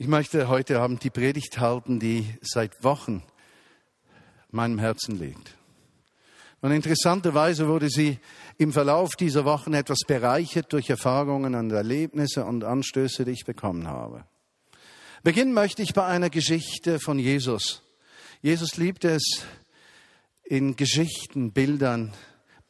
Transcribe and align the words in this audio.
Ich 0.00 0.08
möchte 0.08 0.48
heute 0.48 0.80
Abend 0.80 1.04
die 1.04 1.10
Predigt 1.10 1.60
halten, 1.60 2.00
die 2.00 2.24
seit 2.40 2.82
Wochen 2.82 3.22
meinem 4.50 4.78
Herzen 4.78 5.18
liegt. 5.18 5.58
Und 6.62 6.72
interessanterweise 6.72 7.68
wurde 7.68 7.90
sie 7.90 8.18
im 8.56 8.72
Verlauf 8.72 9.14
dieser 9.14 9.44
Wochen 9.44 9.74
etwas 9.74 9.98
bereichert 10.06 10.72
durch 10.72 10.88
Erfahrungen 10.88 11.54
und 11.54 11.70
Erlebnisse 11.70 12.46
und 12.46 12.64
Anstöße, 12.64 13.26
die 13.26 13.32
ich 13.32 13.44
bekommen 13.44 13.88
habe. 13.88 14.24
Beginnen 15.22 15.52
möchte 15.52 15.82
ich 15.82 15.92
bei 15.92 16.06
einer 16.06 16.30
Geschichte 16.30 16.98
von 16.98 17.18
Jesus. 17.18 17.82
Jesus 18.40 18.78
liebte 18.78 19.10
es, 19.10 19.44
in 20.44 20.76
Geschichten, 20.76 21.52
Bildern 21.52 22.14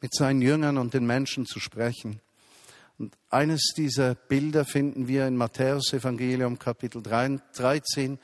mit 0.01 0.13
seinen 0.13 0.41
Jüngern 0.41 0.77
und 0.77 0.93
den 0.93 1.05
Menschen 1.05 1.45
zu 1.45 1.61
sprechen. 1.61 2.19
Und 3.01 3.17
eines 3.31 3.73
dieser 3.75 4.13
Bilder 4.13 4.63
finden 4.63 5.07
wir 5.07 5.25
in 5.25 5.35
Matthäus 5.35 5.91
Evangelium 5.91 6.59
Kapitel 6.59 7.01
13, 7.01 8.19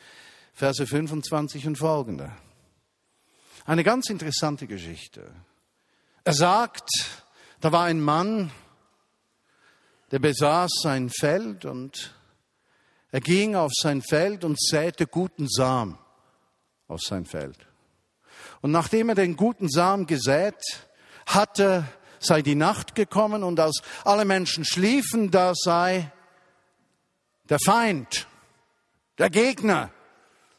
Verse 0.53 0.85
25 0.85 1.65
und 1.65 1.79
folgende. 1.79 2.31
Eine 3.65 3.83
ganz 3.83 4.11
interessante 4.11 4.67
Geschichte. 4.67 5.31
Er 6.23 6.33
sagt, 6.33 6.91
da 7.59 7.71
war 7.71 7.85
ein 7.85 7.99
Mann, 7.99 8.51
der 10.11 10.19
besaß 10.19 10.69
sein 10.83 11.09
Feld 11.09 11.65
und 11.65 12.13
er 13.11 13.21
ging 13.21 13.55
auf 13.55 13.71
sein 13.73 14.03
Feld 14.03 14.43
und 14.43 14.61
säte 14.61 15.07
guten 15.07 15.47
Samen 15.49 15.97
auf 16.87 17.01
sein 17.01 17.25
Feld. 17.25 17.57
Und 18.61 18.69
nachdem 18.69 19.09
er 19.09 19.15
den 19.15 19.37
guten 19.37 19.69
Samen 19.69 20.05
gesät 20.05 20.61
hatte, 21.25 21.83
sei 22.19 22.41
die 22.41 22.55
Nacht 22.55 22.95
gekommen 22.95 23.43
und 23.43 23.59
als 23.59 23.81
alle 24.03 24.25
Menschen 24.25 24.65
schliefen, 24.65 25.31
da 25.31 25.53
sei 25.55 26.11
der 27.49 27.59
Feind, 27.63 28.27
der 29.17 29.29
Gegner, 29.29 29.91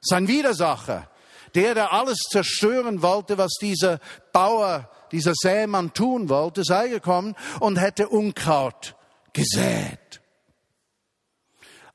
sein 0.01 0.29
Widersacher, 0.29 1.11
der, 1.55 1.75
der 1.75 1.92
alles 1.92 2.19
zerstören 2.31 3.03
wollte, 3.03 3.39
was 3.39 3.53
dieser 3.61 3.98
Bauer, 4.33 4.89
dieser 5.12 5.33
Sämann 5.34 5.92
tun 5.95 6.29
wollte, 6.29 6.64
sei 6.64 6.89
gekommen 6.89 7.34
und 7.61 7.81
hätte 7.81 8.09
Unkraut 8.09 8.95
gesät. 9.33 10.17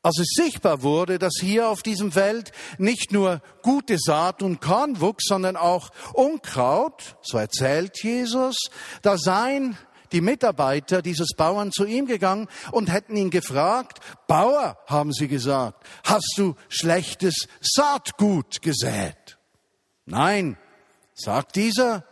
Als 0.06 0.20
es 0.20 0.34
sichtbar 0.36 0.84
wurde, 0.84 1.18
dass 1.18 1.36
hier 1.40 1.70
auf 1.70 1.82
diesem 1.82 2.12
Feld 2.12 2.52
nicht 2.78 3.14
nur 3.14 3.42
gute 3.62 3.98
Saat 3.98 4.44
und 4.44 4.59
Korn 4.59 5.00
wuchs, 5.00 5.23
sondern 5.26 5.56
auch 5.56 5.92
Unkraut, 6.14 7.16
so 7.22 7.38
erzählt 7.38 8.04
Jesus, 8.04 8.58
da 9.02 9.18
seien 9.18 9.78
die 10.12 10.20
Mitarbeiter 10.20 11.02
dieses 11.02 11.30
Bauern 11.38 11.72
zu 11.72 11.86
ihm 11.86 12.06
gegangen 12.06 12.50
und 12.72 12.92
hätten 12.92 13.16
ihn 13.16 13.30
gefragt, 13.30 14.00
Bauer, 14.28 14.78
haben 14.88 15.14
sie 15.14 15.30
gesagt, 15.30 15.88
hast 16.04 16.34
du 16.36 16.56
schlechtes 16.68 17.48
Saatgut 17.62 18.62
gesät? 18.62 19.38
Nein, 20.06 20.58
sagt 21.14 21.56
dieser, 21.56 22.06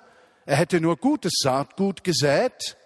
er 0.45 0.55
hätte 0.55 0.79
nur 0.79 0.95
gutes 0.95 1.33
Saatgut 1.43 2.05
gesät, 2.05 2.77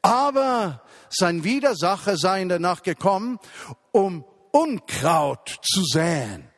aber 0.00 0.82
sein 1.10 1.44
Widersacher 1.44 2.16
sei 2.16 2.44
Nacht 2.44 2.84
gekommen, 2.84 3.38
um 3.92 4.24
Unkraut 4.54 5.58
zu 5.62 5.82
säen. 5.84 6.48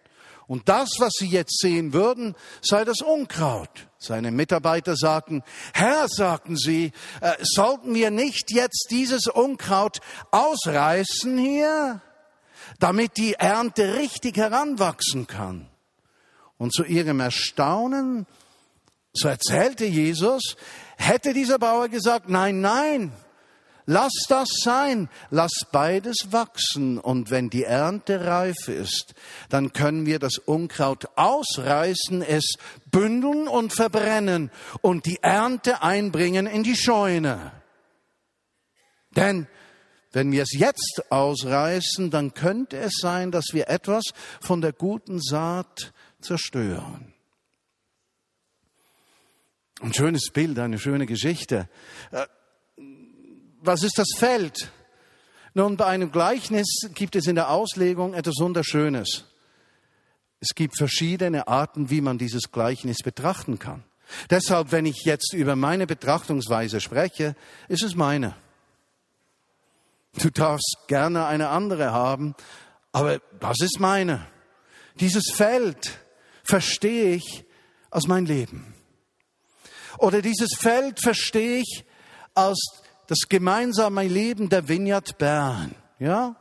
Und 0.46 0.68
das, 0.68 0.90
was 0.98 1.12
sie 1.18 1.28
jetzt 1.28 1.58
sehen 1.58 1.92
würden, 1.92 2.36
sei 2.60 2.84
das 2.84 3.00
Unkraut. 3.00 3.88
Seine 3.98 4.30
Mitarbeiter 4.30 4.94
sagten, 4.94 5.42
Herr, 5.72 6.06
sagten 6.08 6.56
sie, 6.56 6.92
äh, 7.20 7.32
sollten 7.40 7.94
wir 7.94 8.10
nicht 8.10 8.52
jetzt 8.52 8.88
dieses 8.90 9.26
Unkraut 9.26 10.00
ausreißen 10.30 11.38
hier, 11.38 12.02
damit 12.78 13.16
die 13.16 13.32
Ernte 13.32 13.96
richtig 13.96 14.36
heranwachsen 14.36 15.26
kann? 15.26 15.68
Und 16.58 16.72
zu 16.74 16.84
ihrem 16.84 17.20
Erstaunen, 17.20 18.26
so 19.14 19.28
erzählte 19.28 19.86
Jesus, 19.86 20.56
hätte 20.96 21.32
dieser 21.32 21.58
Bauer 21.58 21.88
gesagt, 21.88 22.28
nein, 22.28 22.60
nein, 22.60 23.12
Lass 23.88 24.12
das 24.28 24.48
sein, 24.62 25.08
lass 25.30 25.52
beides 25.70 26.32
wachsen 26.32 26.98
und 26.98 27.30
wenn 27.30 27.50
die 27.50 27.62
Ernte 27.62 28.26
reif 28.26 28.66
ist, 28.66 29.14
dann 29.48 29.72
können 29.72 30.06
wir 30.06 30.18
das 30.18 30.38
Unkraut 30.38 31.08
ausreißen, 31.14 32.20
es 32.22 32.54
bündeln 32.90 33.46
und 33.46 33.72
verbrennen 33.72 34.50
und 34.82 35.06
die 35.06 35.18
Ernte 35.22 35.82
einbringen 35.82 36.48
in 36.48 36.64
die 36.64 36.74
Scheune. 36.74 37.52
Denn 39.14 39.46
wenn 40.10 40.32
wir 40.32 40.42
es 40.42 40.52
jetzt 40.52 41.04
ausreißen, 41.10 42.10
dann 42.10 42.34
könnte 42.34 42.78
es 42.78 42.94
sein, 43.00 43.30
dass 43.30 43.46
wir 43.52 43.68
etwas 43.68 44.02
von 44.40 44.62
der 44.62 44.72
guten 44.72 45.20
Saat 45.20 45.92
zerstören. 46.20 47.14
Ein 49.80 49.94
schönes 49.94 50.30
Bild, 50.32 50.58
eine 50.58 50.78
schöne 50.78 51.06
Geschichte. 51.06 51.68
Was 53.66 53.82
ist 53.82 53.98
das 53.98 54.08
Feld? 54.16 54.70
Nun, 55.52 55.76
bei 55.76 55.86
einem 55.86 56.12
Gleichnis 56.12 56.66
gibt 56.94 57.16
es 57.16 57.26
in 57.26 57.34
der 57.34 57.50
Auslegung 57.50 58.14
etwas 58.14 58.36
Wunderschönes. 58.38 59.24
Es 60.38 60.50
gibt 60.54 60.76
verschiedene 60.76 61.48
Arten, 61.48 61.90
wie 61.90 62.00
man 62.00 62.16
dieses 62.16 62.52
Gleichnis 62.52 62.98
betrachten 63.02 63.58
kann. 63.58 63.82
Deshalb, 64.30 64.70
wenn 64.70 64.86
ich 64.86 65.04
jetzt 65.04 65.32
über 65.32 65.56
meine 65.56 65.88
Betrachtungsweise 65.88 66.80
spreche, 66.80 67.34
ist 67.66 67.82
es 67.82 67.96
meine. 67.96 68.36
Du 70.18 70.30
darfst 70.30 70.76
gerne 70.86 71.26
eine 71.26 71.48
andere 71.48 71.90
haben, 71.90 72.36
aber 72.92 73.18
das 73.40 73.60
ist 73.60 73.80
meine. 73.80 74.28
Dieses 75.00 75.32
Feld 75.34 75.98
verstehe 76.44 77.16
ich 77.16 77.44
als 77.90 78.06
mein 78.06 78.26
Leben. 78.26 78.74
Oder 79.98 80.22
dieses 80.22 80.54
Feld 80.56 81.00
verstehe 81.00 81.62
ich 81.62 81.84
als 82.34 82.85
das 83.06 83.28
gemeinsame 83.28 84.06
Leben 84.06 84.48
der 84.48 84.68
Vineyard 84.68 85.18
Bern. 85.18 85.74
Ja? 85.98 86.36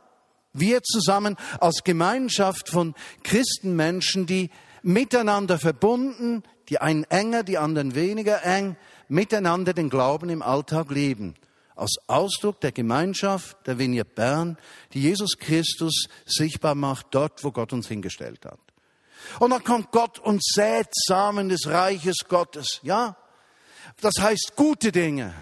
Wir 0.52 0.82
zusammen 0.82 1.36
als 1.60 1.84
Gemeinschaft 1.84 2.68
von 2.68 2.94
Christenmenschen, 3.22 4.26
die 4.26 4.50
miteinander 4.82 5.58
verbunden, 5.58 6.42
die 6.68 6.80
einen 6.80 7.04
enger, 7.04 7.42
die 7.42 7.58
anderen 7.58 7.94
weniger 7.94 8.44
eng, 8.44 8.76
miteinander 9.08 9.72
den 9.72 9.90
Glauben 9.90 10.30
im 10.30 10.42
Alltag 10.42 10.90
leben. 10.90 11.34
Als 11.74 11.96
Ausdruck 12.06 12.60
der 12.60 12.72
Gemeinschaft 12.72 13.66
der 13.66 13.78
Vineyard 13.78 14.14
Bern, 14.14 14.56
die 14.94 15.02
Jesus 15.02 15.36
Christus 15.38 16.06
sichtbar 16.24 16.74
macht 16.74 17.08
dort, 17.10 17.44
wo 17.44 17.52
Gott 17.52 17.72
uns 17.72 17.86
hingestellt 17.88 18.46
hat. 18.46 18.58
Und 19.40 19.50
dann 19.50 19.62
kommt 19.62 19.90
Gott 19.90 20.18
und 20.18 20.42
sät 20.42 20.88
Samen 20.92 21.48
des 21.48 21.66
Reiches 21.66 22.16
Gottes, 22.28 22.80
ja? 22.82 23.16
Das 24.00 24.14
heißt 24.20 24.52
gute 24.56 24.92
Dinge, 24.92 25.34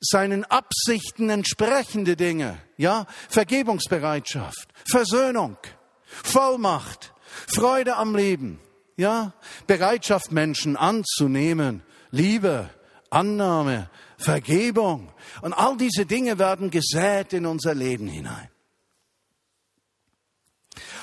seinen 0.00 0.44
Absichten 0.44 1.28
entsprechende 1.30 2.16
Dinge, 2.16 2.58
ja, 2.76 3.06
Vergebungsbereitschaft, 3.28 4.68
Versöhnung, 4.90 5.56
Vollmacht, 6.04 7.12
Freude 7.46 7.96
am 7.96 8.16
Leben, 8.16 8.60
ja, 8.96 9.34
Bereitschaft 9.66 10.32
Menschen 10.32 10.76
anzunehmen, 10.76 11.82
Liebe, 12.10 12.70
Annahme, 13.10 13.90
Vergebung. 14.16 15.12
Und 15.42 15.52
all 15.52 15.76
diese 15.76 16.06
Dinge 16.06 16.38
werden 16.38 16.70
gesät 16.70 17.32
in 17.32 17.46
unser 17.46 17.74
Leben 17.74 18.08
hinein. 18.08 18.48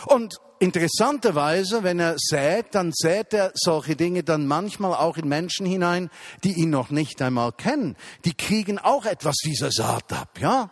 Und 0.06 0.40
interessanterweise, 0.60 1.84
wenn 1.84 2.00
er 2.00 2.16
sät, 2.18 2.76
dann 2.76 2.92
sät 2.94 3.34
er 3.34 3.52
solche 3.54 3.96
Dinge 3.96 4.24
dann 4.24 4.48
manchmal 4.48 4.94
auch 4.94 5.18
in 5.18 5.28
Menschen 5.28 5.66
hinein, 5.66 6.10
die 6.44 6.54
ihn 6.54 6.70
noch 6.70 6.90
nicht 6.90 7.22
einmal 7.22 7.52
kennen. 7.52 7.96
Die 8.26 8.34
kriegen 8.34 8.80
auch 8.80 9.06
etwas 9.06 9.36
dieser 9.44 9.72
Saat 9.72 10.12
ab, 10.14 10.40
ja? 10.40 10.72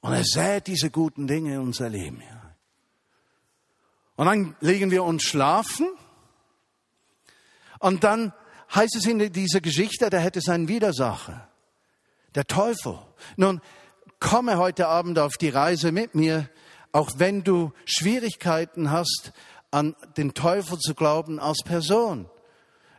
Und 0.00 0.12
er 0.12 0.24
sät 0.24 0.66
diese 0.66 0.90
guten 0.90 1.28
Dinge 1.28 1.54
in 1.54 1.60
unser 1.60 1.88
Leben 1.88 2.20
hinein. 2.20 2.56
Und 4.16 4.26
dann 4.26 4.56
legen 4.60 4.90
wir 4.90 5.04
uns 5.04 5.22
schlafen. 5.22 5.86
Und 7.78 8.04
dann 8.04 8.32
heißt 8.74 8.96
es 8.96 9.06
in 9.06 9.32
dieser 9.32 9.60
Geschichte, 9.60 10.10
der 10.10 10.20
hätte 10.20 10.40
seinen 10.40 10.68
Widersacher. 10.68 11.48
Der 12.34 12.46
Teufel. 12.46 12.98
Nun, 13.36 13.60
komme 14.22 14.56
heute 14.56 14.86
Abend 14.86 15.18
auf 15.18 15.36
die 15.36 15.48
Reise 15.48 15.92
mit 15.92 16.14
mir, 16.14 16.48
auch 16.92 17.10
wenn 17.16 17.42
du 17.42 17.72
Schwierigkeiten 17.84 18.90
hast, 18.90 19.32
an 19.70 19.96
den 20.16 20.32
Teufel 20.32 20.78
zu 20.78 20.94
glauben 20.94 21.40
als 21.40 21.58
Person. 21.64 22.30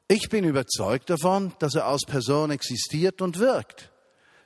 Ich 0.07 0.29
bin 0.29 0.43
überzeugt 0.43 1.09
davon, 1.09 1.53
dass 1.59 1.75
er 1.75 1.87
als 1.87 2.03
Person 2.05 2.51
existiert 2.51 3.21
und 3.21 3.39
wirkt. 3.39 3.91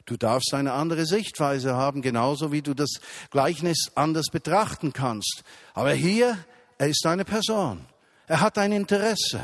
Du 0.05 0.17
darfst 0.17 0.53
eine 0.53 0.73
andere 0.73 1.05
Sichtweise 1.05 1.75
haben, 1.75 2.01
genauso 2.01 2.51
wie 2.51 2.61
du 2.61 2.73
das 2.73 2.91
Gleichnis 3.31 3.91
anders 3.95 4.27
betrachten 4.31 4.93
kannst. 4.93 5.43
Aber 5.73 5.91
hier, 5.91 6.37
er 6.77 6.87
ist 6.87 7.05
eine 7.05 7.25
Person. 7.25 7.85
Er 8.27 8.39
hat 8.39 8.57
ein 8.57 8.71
Interesse. 8.71 9.41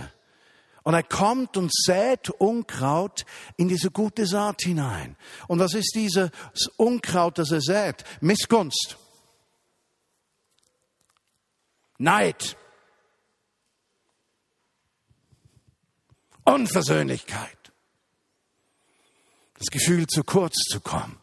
Und 0.83 0.93
er 0.93 1.03
kommt 1.03 1.55
und 1.55 1.73
sät 1.73 2.29
Unkraut 2.29 3.25
in 3.55 3.69
diese 3.69 3.89
gute 3.89 4.25
Saat 4.25 4.61
hinein. 4.63 5.15
Und 5.47 5.59
was 5.59 5.73
ist 5.73 5.93
dieses 5.95 6.29
Unkraut, 6.75 7.37
das 7.37 7.51
er 7.51 7.61
sät? 7.61 8.03
Missgunst. 8.19 8.97
Neid. 11.97 12.57
Unversöhnlichkeit. 16.43 17.71
Das 19.57 19.67
Gefühl, 19.67 20.07
zu 20.07 20.25
kurz 20.25 20.55
zu 20.69 20.81
kommen. 20.81 21.17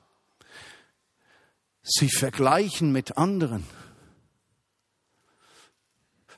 Sie 1.82 2.08
vergleichen 2.08 2.92
mit 2.92 3.18
anderen. 3.18 3.66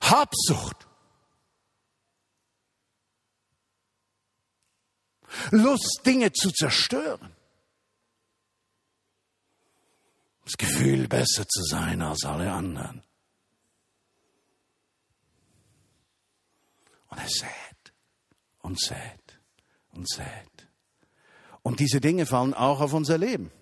Habsucht. 0.00 0.88
Lust, 5.50 6.02
Dinge 6.04 6.32
zu 6.32 6.50
zerstören. 6.50 7.34
Das 10.44 10.56
Gefühl, 10.56 11.08
besser 11.08 11.46
zu 11.48 11.62
sein 11.62 12.02
als 12.02 12.24
alle 12.24 12.52
anderen. 12.52 13.02
Und 17.08 17.18
er 17.18 17.28
sät 17.28 17.92
und 18.60 18.80
sät 18.80 19.40
und 19.92 20.08
sät. 20.08 20.68
Und 21.62 21.78
diese 21.78 22.00
Dinge 22.00 22.26
fallen 22.26 22.54
auch 22.54 22.80
auf 22.80 22.92
unser 22.92 23.18
Leben. 23.18 23.52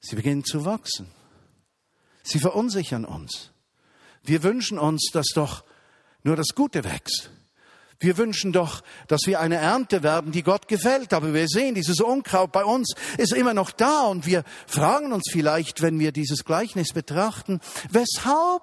Sie 0.00 0.14
beginnen 0.14 0.44
zu 0.44 0.64
wachsen. 0.64 1.10
Sie 2.22 2.38
verunsichern 2.38 3.04
uns. 3.04 3.50
Wir 4.22 4.42
wünschen 4.42 4.78
uns, 4.78 5.10
dass 5.12 5.28
doch 5.34 5.64
nur 6.22 6.36
das 6.36 6.48
Gute 6.54 6.84
wächst. 6.84 7.30
Wir 7.98 8.18
wünschen 8.18 8.52
doch, 8.52 8.82
dass 9.08 9.22
wir 9.26 9.40
eine 9.40 9.56
Ernte 9.56 10.02
werden, 10.02 10.32
die 10.32 10.42
Gott 10.42 10.68
gefällt. 10.68 11.12
Aber 11.12 11.32
wir 11.32 11.48
sehen, 11.48 11.74
dieses 11.74 12.00
Unkraut 12.00 12.52
bei 12.52 12.64
uns 12.64 12.94
ist 13.16 13.32
immer 13.32 13.54
noch 13.54 13.70
da. 13.70 14.06
Und 14.06 14.26
wir 14.26 14.44
fragen 14.66 15.12
uns 15.12 15.24
vielleicht, 15.30 15.82
wenn 15.82 15.98
wir 15.98 16.12
dieses 16.12 16.44
Gleichnis 16.44 16.92
betrachten, 16.92 17.60
weshalb? 17.90 18.62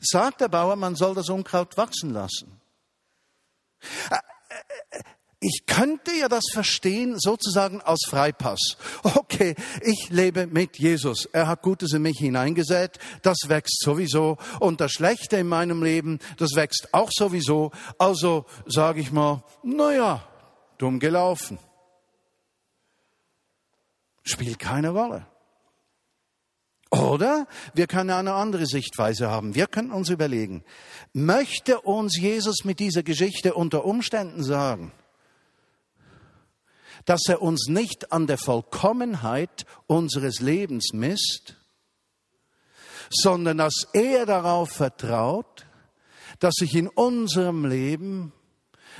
Sagt 0.00 0.40
der 0.40 0.48
Bauer, 0.48 0.76
man 0.76 0.96
soll 0.96 1.14
das 1.14 1.28
Unkraut 1.28 1.76
wachsen 1.76 2.10
lassen. 2.10 2.60
Ich 5.46 5.66
könnte 5.66 6.10
ja 6.12 6.30
das 6.30 6.44
verstehen, 6.50 7.16
sozusagen 7.18 7.82
als 7.82 8.06
Freipass. 8.08 8.78
Okay, 9.02 9.54
ich 9.82 10.08
lebe 10.08 10.46
mit 10.46 10.78
Jesus. 10.78 11.26
Er 11.32 11.48
hat 11.48 11.60
Gutes 11.60 11.92
in 11.92 12.00
mich 12.00 12.18
hineingesät. 12.18 12.98
Das 13.20 13.36
wächst 13.48 13.80
sowieso. 13.80 14.38
Und 14.60 14.80
das 14.80 14.92
Schlechte 14.92 15.36
in 15.36 15.48
meinem 15.48 15.82
Leben, 15.82 16.18
das 16.38 16.54
wächst 16.54 16.88
auch 16.92 17.10
sowieso. 17.12 17.72
Also 17.98 18.46
sage 18.64 19.00
ich 19.00 19.12
mal, 19.12 19.44
naja, 19.62 20.26
dumm 20.78 20.98
gelaufen. 20.98 21.58
Spielt 24.22 24.58
keine 24.58 24.90
Rolle. 24.90 25.26
Oder 26.90 27.46
wir 27.74 27.86
können 27.86 28.10
eine 28.10 28.32
andere 28.32 28.64
Sichtweise 28.64 29.30
haben. 29.30 29.54
Wir 29.54 29.66
können 29.66 29.90
uns 29.90 30.08
überlegen, 30.08 30.64
möchte 31.12 31.82
uns 31.82 32.16
Jesus 32.16 32.64
mit 32.64 32.78
dieser 32.78 33.02
Geschichte 33.02 33.52
unter 33.52 33.84
Umständen 33.84 34.42
sagen, 34.42 34.92
dass 37.04 37.22
er 37.28 37.42
uns 37.42 37.68
nicht 37.68 38.12
an 38.12 38.26
der 38.26 38.38
Vollkommenheit 38.38 39.66
unseres 39.86 40.40
Lebens 40.40 40.92
misst, 40.92 41.56
sondern 43.10 43.58
dass 43.58 43.86
er 43.92 44.26
darauf 44.26 44.70
vertraut, 44.70 45.66
dass 46.38 46.54
sich 46.54 46.74
in 46.74 46.88
unserem 46.88 47.64
Leben 47.64 48.32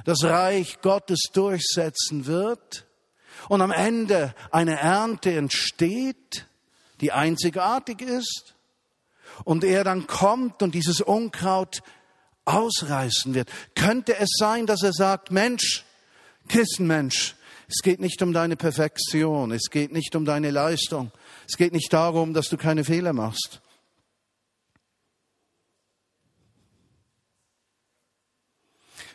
das 0.04 0.22
Reich 0.24 0.80
Gottes 0.80 1.20
durchsetzen 1.32 2.26
wird 2.26 2.86
und 3.48 3.62
am 3.62 3.70
Ende 3.70 4.34
eine 4.50 4.78
Ernte 4.78 5.32
entsteht, 5.34 6.46
die 7.00 7.12
einzigartig 7.12 8.00
ist 8.02 8.54
und 9.44 9.64
er 9.64 9.84
dann 9.84 10.06
kommt 10.06 10.62
und 10.62 10.74
dieses 10.74 11.00
Unkraut 11.00 11.82
ausreißen 12.44 13.34
wird. 13.34 13.50
Könnte 13.74 14.16
es 14.18 14.30
sein, 14.38 14.66
dass 14.66 14.82
er 14.82 14.92
sagt, 14.92 15.30
Mensch, 15.30 15.84
Christenmensch, 16.48 17.34
es 17.68 17.82
geht 17.82 18.00
nicht 18.00 18.20
um 18.22 18.32
deine 18.32 18.56
Perfektion, 18.56 19.52
es 19.52 19.70
geht 19.70 19.92
nicht 19.92 20.14
um 20.16 20.24
deine 20.24 20.50
Leistung, 20.50 21.10
es 21.48 21.56
geht 21.56 21.72
nicht 21.72 21.92
darum, 21.92 22.34
dass 22.34 22.48
du 22.48 22.56
keine 22.56 22.84
Fehler 22.84 23.12
machst. 23.12 23.60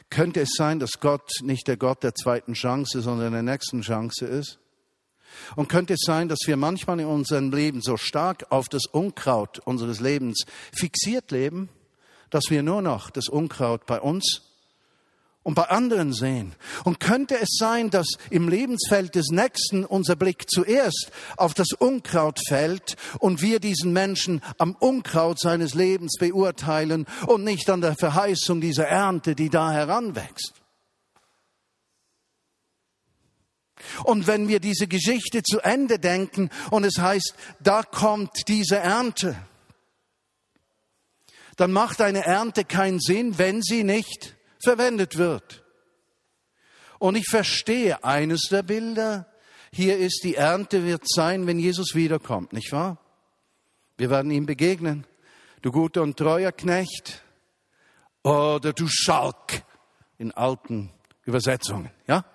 Könnte 0.10 0.42
es 0.42 0.54
sein, 0.56 0.80
dass 0.80 1.00
Gott 1.00 1.30
nicht 1.42 1.68
der 1.68 1.78
Gott 1.78 2.01
der 2.01 2.16
zweiten 2.16 2.54
Chance, 2.54 3.01
sondern 3.01 3.31
der 3.31 3.44
nächsten 3.44 3.81
Chance 3.81 4.25
ist? 4.25 4.57
Und 5.56 5.69
könnte 5.69 5.94
es 5.94 6.01
sein, 6.04 6.28
dass 6.28 6.40
wir 6.46 6.57
manchmal 6.57 7.00
in 7.00 7.06
unserem 7.06 7.51
Leben 7.51 7.81
so 7.81 7.98
stark 7.98 8.48
auf 8.50 8.68
das 8.68 8.88
Unkraut 8.88 9.60
unseres 9.60 10.00
Lebens 10.00 10.46
fixiert 10.74 11.30
leben, 11.30 11.69
dass 12.31 12.46
wir 12.50 12.63
nur 12.63 12.81
noch 12.81 13.12
das 13.12 13.28
Unkraut 13.30 13.86
bei 13.86 14.01
uns 14.01 14.49
und 15.50 15.56
bei 15.56 15.63
anderen 15.63 16.13
sehen. 16.13 16.54
Und 16.84 17.00
könnte 17.00 17.36
es 17.42 17.57
sein, 17.57 17.90
dass 17.90 18.06
im 18.30 18.50
Lebensfeld 18.50 19.16
des 19.16 19.30
Nächsten 19.31 19.84
unser 19.84 20.16
Blick 20.16 20.48
zuerst 20.48 21.12
auf 21.38 21.56
das 21.56 21.69
Unkraut 21.72 22.40
fällt 22.48 22.98
und 23.18 23.42
wir 23.42 23.60
diesen 23.60 23.92
Menschen 23.92 24.44
am 24.60 24.75
Unkraut 24.80 25.40
seines 25.40 25.74
Lebens 25.74 26.18
beurteilen 26.19 27.07
und 27.25 27.44
nicht 27.44 27.68
an 27.72 27.81
der 27.81 27.96
Verheißung 27.96 28.62
dieser 28.62 28.86
Ernte, 28.86 29.34
die 29.34 29.50
da 29.50 29.72
heranwächst? 29.72 30.54
Und 34.04 34.28
wenn 34.28 34.50
wir 34.50 34.60
diese 34.60 34.86
Geschichte 34.86 35.42
zu 35.42 35.62
Ende 35.62 35.98
denken 35.98 36.51
und 36.69 36.84
es 36.84 37.00
heißt, 37.00 37.34
da 37.60 37.81
kommt 37.81 38.48
diese 38.48 38.78
Ernte, 38.78 39.36
dann 41.56 41.72
macht 41.72 42.01
eine 42.01 42.24
Ernte 42.24 42.66
keinen 42.66 43.00
Sinn, 43.00 43.40
wenn 43.40 43.63
sie 43.63 43.84
nicht 43.84 44.36
verwendet 44.64 45.18
wird. 45.18 45.64
Und 47.00 47.16
ich 47.16 47.26
verstehe 47.30 48.04
eines 48.04 48.50
der 48.50 48.64
Bilder. 48.64 49.28
Hier 49.72 49.98
ist 49.98 50.22
die 50.24 50.36
Ernte 50.36 50.86
wird 50.86 51.04
sein, 51.08 51.48
wenn 51.48 51.60
Jesus 51.60 51.96
wiederkommt, 51.96 52.54
nicht 52.54 52.72
wahr? 52.72 52.98
Wir 53.98 54.10
werden 54.10 54.32
ihm 54.32 54.46
begegnen. 54.46 55.06
Du 55.62 55.72
guter 55.72 56.02
und 56.02 56.18
treuer 56.18 56.52
Knecht 56.52 57.22
oder 58.24 58.74
du 58.74 58.88
Schalk 58.88 59.64
in 60.18 60.32
alten 60.32 60.92
Übersetzungen, 61.26 61.92
ja? 62.08 62.26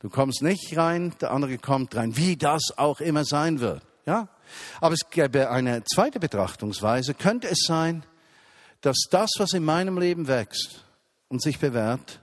Du 0.00 0.10
kommst 0.10 0.42
nicht 0.42 0.76
rein, 0.76 1.14
der 1.20 1.30
andere 1.30 1.56
kommt 1.56 1.96
rein, 1.96 2.16
wie 2.16 2.36
das 2.36 2.76
auch 2.76 3.00
immer 3.00 3.24
sein 3.24 3.60
wird, 3.60 3.82
ja? 4.04 4.28
Aber 4.80 4.94
es 4.94 5.08
gäbe 5.10 5.50
eine 5.50 5.82
zweite 5.84 6.20
Betrachtungsweise. 6.20 7.14
Könnte 7.14 7.48
es 7.48 7.64
sein, 7.66 8.04
dass 8.82 9.06
das, 9.10 9.30
was 9.38 9.54
in 9.54 9.64
meinem 9.64 9.98
Leben 9.98 10.28
wächst, 10.28 10.83
und 11.34 11.42
sich 11.42 11.58
bewährt, 11.58 12.20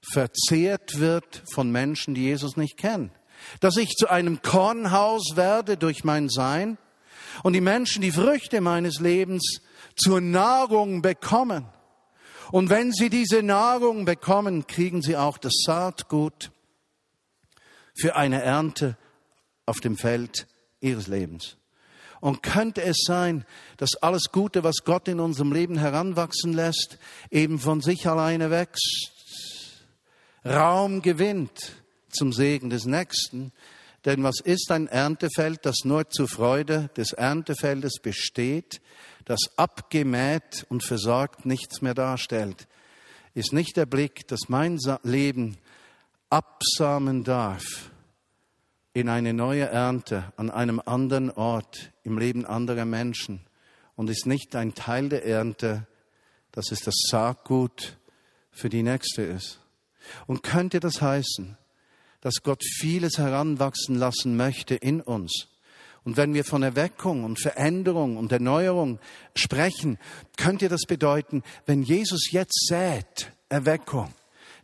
verzehrt 0.00 0.98
wird 0.98 1.42
von 1.52 1.70
Menschen, 1.70 2.14
die 2.14 2.22
Jesus 2.22 2.56
nicht 2.56 2.78
kennen. 2.78 3.12
Dass 3.60 3.76
ich 3.76 3.90
zu 3.90 4.08
einem 4.08 4.40
Kornhaus 4.40 5.36
werde 5.36 5.76
durch 5.76 6.02
mein 6.02 6.30
Sein 6.30 6.78
und 7.42 7.52
die 7.52 7.60
Menschen 7.60 8.00
die 8.00 8.10
Früchte 8.10 8.62
meines 8.62 8.98
Lebens 8.98 9.60
zur 9.94 10.22
Nahrung 10.22 11.02
bekommen. 11.02 11.66
Und 12.50 12.70
wenn 12.70 12.92
sie 12.92 13.10
diese 13.10 13.42
Nahrung 13.42 14.06
bekommen, 14.06 14.66
kriegen 14.66 15.02
sie 15.02 15.18
auch 15.18 15.36
das 15.36 15.52
Saatgut 15.62 16.50
für 17.94 18.16
eine 18.16 18.40
Ernte 18.42 18.96
auf 19.66 19.80
dem 19.80 19.98
Feld 19.98 20.46
ihres 20.80 21.08
Lebens. 21.08 21.58
Und 22.22 22.40
könnte 22.40 22.82
es 22.82 22.98
sein, 23.04 23.44
dass 23.78 23.96
alles 23.96 24.30
Gute, 24.30 24.62
was 24.62 24.84
Gott 24.84 25.08
in 25.08 25.18
unserem 25.18 25.52
Leben 25.52 25.76
heranwachsen 25.76 26.52
lässt, 26.52 26.96
eben 27.32 27.58
von 27.58 27.80
sich 27.80 28.06
alleine 28.06 28.48
wächst, 28.48 29.10
Raum 30.46 31.02
gewinnt 31.02 31.72
zum 32.10 32.32
Segen 32.32 32.70
des 32.70 32.84
Nächsten? 32.84 33.50
Denn 34.04 34.22
was 34.22 34.38
ist 34.38 34.70
ein 34.70 34.86
Erntefeld, 34.86 35.66
das 35.66 35.78
nur 35.82 36.10
zur 36.10 36.28
Freude 36.28 36.90
des 36.96 37.12
Erntefeldes 37.12 37.94
besteht, 38.00 38.80
das 39.24 39.40
abgemäht 39.56 40.64
und 40.68 40.84
versorgt 40.84 41.44
nichts 41.44 41.82
mehr 41.82 41.94
darstellt? 41.94 42.68
Ist 43.34 43.52
nicht 43.52 43.76
der 43.76 43.86
Blick, 43.86 44.28
dass 44.28 44.48
mein 44.48 44.78
Leben 45.02 45.56
absamen 46.30 47.24
darf 47.24 47.90
in 48.94 49.08
eine 49.08 49.32
neue 49.32 49.64
Ernte 49.64 50.32
an 50.36 50.50
einem 50.50 50.80
anderen 50.84 51.30
Ort 51.30 51.92
im 52.02 52.18
Leben 52.18 52.44
anderer 52.44 52.84
Menschen 52.84 53.40
und 53.96 54.10
ist 54.10 54.26
nicht 54.26 54.54
ein 54.54 54.74
Teil 54.74 55.08
der 55.08 55.24
Ernte, 55.24 55.86
dass 56.52 56.70
es 56.70 56.80
das 56.80 56.94
Saatgut 57.08 57.96
für 58.50 58.68
die 58.68 58.82
nächste 58.82 59.22
ist. 59.22 59.60
Und 60.26 60.42
könnte 60.42 60.80
das 60.80 61.00
heißen, 61.00 61.56
dass 62.20 62.42
Gott 62.42 62.62
vieles 62.80 63.18
heranwachsen 63.18 63.96
lassen 63.96 64.36
möchte 64.36 64.74
in 64.74 65.00
uns? 65.00 65.48
Und 66.04 66.16
wenn 66.16 66.34
wir 66.34 66.44
von 66.44 66.62
Erweckung 66.62 67.24
und 67.24 67.40
Veränderung 67.40 68.16
und 68.16 68.32
Erneuerung 68.32 68.98
sprechen, 69.36 69.98
könnte 70.36 70.68
das 70.68 70.82
bedeuten, 70.86 71.42
wenn 71.64 71.82
Jesus 71.82 72.30
jetzt 72.32 72.66
sät, 72.66 73.32
Erweckung, 73.48 74.12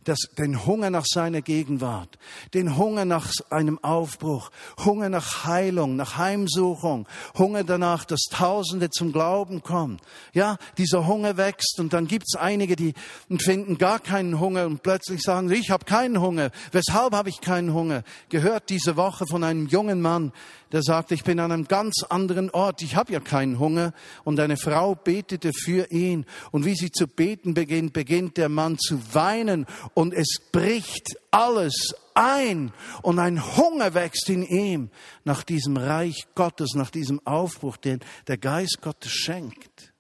das, 0.05 0.19
den 0.39 0.65
Hunger 0.65 0.91
nach 0.91 1.05
seiner 1.07 1.43
Gegenwart, 1.43 2.19
den 2.55 2.77
Hunger 2.77 3.05
nach 3.05 3.31
einem 3.51 3.83
Aufbruch, 3.83 4.51
Hunger 4.85 5.09
nach 5.09 5.45
Heilung, 5.45 5.97
nach 5.97 6.17
Heimsuchung, 6.17 7.07
Hunger 7.37 7.65
danach, 7.65 8.05
dass 8.05 8.23
Tausende 8.31 8.91
zum 8.91 9.13
Glauben 9.13 9.63
kommen. 9.63 9.99
Ja, 10.33 10.57
dieser 10.79 11.07
Hunger 11.07 11.37
wächst 11.37 11.79
und 11.79 11.93
dann 11.93 12.07
gibt's 12.07 12.37
einige, 12.37 12.77
die 12.77 12.95
finden 13.39 13.77
gar 13.77 14.01
keinen 14.01 14.41
Hunger 14.41 14.67
und 14.67 14.83
plötzlich 14.83 15.21
sagen 15.23 15.51
ich 15.51 15.71
habe 15.71 15.85
keinen 15.85 16.21
Hunger. 16.21 16.51
Weshalb 16.73 17.15
habe 17.15 17.29
ich 17.29 17.41
keinen 17.41 17.75
Hunger? 17.75 18.03
Gehört 18.29 18.71
diese 18.71 18.97
Woche 18.97 19.27
von 19.27 19.45
einem 19.45 19.67
jungen 19.67 20.01
Mann, 20.01 20.33
der 20.73 20.83
sagt, 20.83 21.13
ich 21.13 21.25
bin 21.25 21.41
an 21.41 21.53
einem 21.53 21.67
ganz 21.67 22.03
anderen 22.09 22.51
Ort, 22.51 22.83
ich 22.83 22.97
habe 22.97 23.13
ja 23.13 23.21
keinen 23.21 23.59
Hunger. 23.59 23.93
Und 24.25 24.39
eine 24.39 24.57
Frau 24.57 24.95
betete 24.95 25.53
für 25.53 25.91
ihn. 25.91 26.27
Und 26.51 26.65
wie 26.65 26.75
sie 26.75 26.91
zu 26.91 27.07
beten 27.07 27.55
beginnt, 27.55 27.93
beginnt 27.93 28.37
der 28.37 28.49
Mann 28.49 28.79
zu 28.79 29.15
weinen 29.15 29.67
und 29.95 30.13
es 30.13 30.39
bricht 30.53 31.19
alles 31.31 31.95
ein 32.15 32.73
und 33.03 33.19
ein 33.19 33.57
Hunger 33.57 33.95
wächst 33.95 34.29
in 34.29 34.43
ihm 34.43 34.91
nach 35.25 35.43
diesem 35.43 35.77
Reich 35.77 36.27
Gottes, 36.35 36.75
nach 36.75 36.91
diesem 36.91 37.25
Aufbruch, 37.27 37.77
den 37.77 38.01
der 38.27 38.39
Geist 38.39 38.79
Gottes 38.83 39.13
schenkt. 39.13 39.93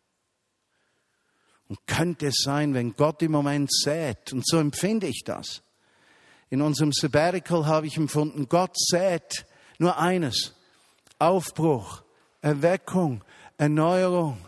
Und 1.68 1.86
könnte 1.86 2.28
es 2.28 2.42
sein, 2.42 2.74
wenn 2.74 2.96
Gott 2.96 3.22
im 3.22 3.32
Moment 3.32 3.70
sät, 3.72 4.32
und 4.32 4.46
so 4.46 4.58
empfinde 4.58 5.06
ich 5.06 5.22
das. 5.24 5.62
In 6.50 6.62
unserem 6.62 6.92
Sabbatical 6.92 7.66
habe 7.66 7.86
ich 7.86 7.98
empfunden, 7.98 8.48
Gott 8.48 8.72
sät 8.74 9.44
nur 9.78 9.98
eines, 9.98 10.54
Aufbruch, 11.18 12.02
Erweckung, 12.40 13.22
Erneuerung, 13.56 14.38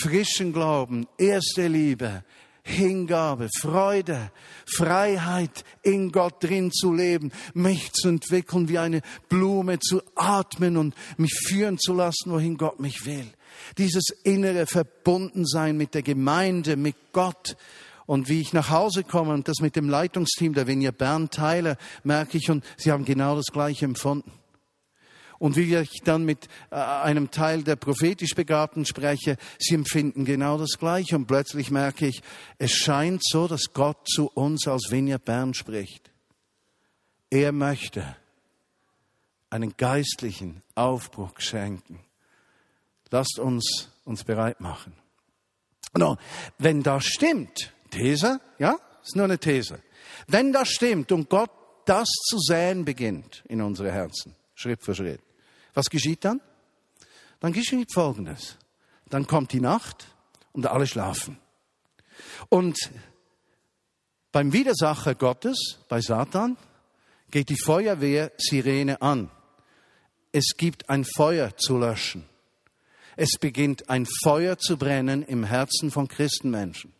frischen 0.00 0.52
Glauben, 0.52 1.06
erste 1.18 1.66
Liebe, 1.66 2.24
Hingabe, 2.62 3.48
Freude, 3.58 4.30
Freiheit, 4.66 5.64
in 5.82 6.12
Gott 6.12 6.44
drin 6.44 6.70
zu 6.70 6.92
leben, 6.92 7.32
mich 7.54 7.92
zu 7.92 8.08
entwickeln 8.08 8.68
wie 8.68 8.78
eine 8.78 9.00
Blume, 9.28 9.78
zu 9.78 10.02
atmen 10.14 10.76
und 10.76 10.94
mich 11.16 11.34
führen 11.46 11.78
zu 11.78 11.94
lassen, 11.94 12.30
wohin 12.30 12.58
Gott 12.58 12.78
mich 12.78 13.06
will. 13.06 13.26
Dieses 13.78 14.10
innere 14.22 14.66
Verbundensein 14.66 15.76
mit 15.76 15.94
der 15.94 16.02
Gemeinde, 16.02 16.76
mit 16.76 16.96
Gott. 17.12 17.56
Und 18.06 18.28
wie 18.28 18.40
ich 18.40 18.54
nach 18.54 18.70
Hause 18.70 19.04
komme 19.04 19.34
und 19.34 19.48
das 19.48 19.60
mit 19.60 19.76
dem 19.76 19.88
Leitungsteam 19.88 20.54
der 20.54 20.66
Vinja 20.66 20.92
Bern 20.92 21.28
teile, 21.28 21.76
merke 22.04 22.38
ich, 22.38 22.50
und 22.50 22.64
sie 22.78 22.90
haben 22.90 23.04
genau 23.04 23.36
das 23.36 23.46
Gleiche 23.46 23.84
empfunden. 23.84 24.32
Und 25.38 25.56
wie 25.56 25.76
ich 25.76 26.00
dann 26.04 26.24
mit 26.24 26.48
äh, 26.70 26.76
einem 26.76 27.30
Teil 27.30 27.62
der 27.62 27.76
prophetisch 27.76 28.34
Begabten 28.34 28.84
spreche, 28.84 29.36
sie 29.58 29.74
empfinden 29.74 30.24
genau 30.24 30.58
das 30.58 30.78
Gleiche. 30.78 31.16
Und 31.16 31.26
plötzlich 31.26 31.70
merke 31.70 32.06
ich, 32.06 32.22
es 32.58 32.72
scheint 32.72 33.22
so, 33.24 33.46
dass 33.46 33.72
Gott 33.72 34.08
zu 34.08 34.28
uns 34.28 34.66
als 34.66 34.90
Vineyard 34.90 35.24
Bern 35.24 35.54
spricht. 35.54 36.10
Er 37.30 37.52
möchte 37.52 38.16
einen 39.50 39.76
geistlichen 39.76 40.62
Aufbruch 40.74 41.38
schenken. 41.38 42.00
Lasst 43.10 43.38
uns 43.38 43.90
uns 44.04 44.24
bereit 44.24 44.60
machen. 44.60 44.92
Nun, 45.96 46.16
wenn 46.58 46.82
das 46.82 47.04
stimmt, 47.04 47.72
These, 47.90 48.40
ja, 48.58 48.78
ist 49.02 49.16
nur 49.16 49.24
eine 49.24 49.38
These. 49.38 49.80
Wenn 50.26 50.52
das 50.52 50.68
stimmt 50.68 51.12
und 51.12 51.30
Gott 51.30 51.50
das 51.86 52.08
zu 52.08 52.38
säen 52.38 52.84
beginnt 52.84 53.42
in 53.48 53.62
unsere 53.62 53.90
Herzen, 53.90 54.34
Schritt 54.54 54.82
für 54.82 54.94
Schritt, 54.94 55.22
was 55.78 55.90
geschieht 55.90 56.24
dann? 56.24 56.40
Dann 57.38 57.52
geschieht 57.52 57.92
Folgendes. 57.94 58.58
Dann 59.08 59.28
kommt 59.28 59.52
die 59.52 59.60
Nacht 59.60 60.08
und 60.52 60.66
alle 60.66 60.88
schlafen. 60.88 61.38
Und 62.48 62.76
beim 64.32 64.52
Widersacher 64.52 65.14
Gottes, 65.14 65.78
bei 65.88 66.00
Satan, 66.00 66.56
geht 67.30 67.48
die 67.48 67.60
Feuerwehr-Sirene 67.62 69.00
an. 69.00 69.30
Es 70.32 70.56
gibt 70.56 70.90
ein 70.90 71.04
Feuer 71.04 71.56
zu 71.56 71.78
löschen. 71.78 72.24
Es 73.16 73.38
beginnt 73.40 73.88
ein 73.88 74.06
Feuer 74.24 74.58
zu 74.58 74.76
brennen 74.76 75.22
im 75.22 75.44
Herzen 75.44 75.92
von 75.92 76.08
Christenmenschen. 76.08 76.92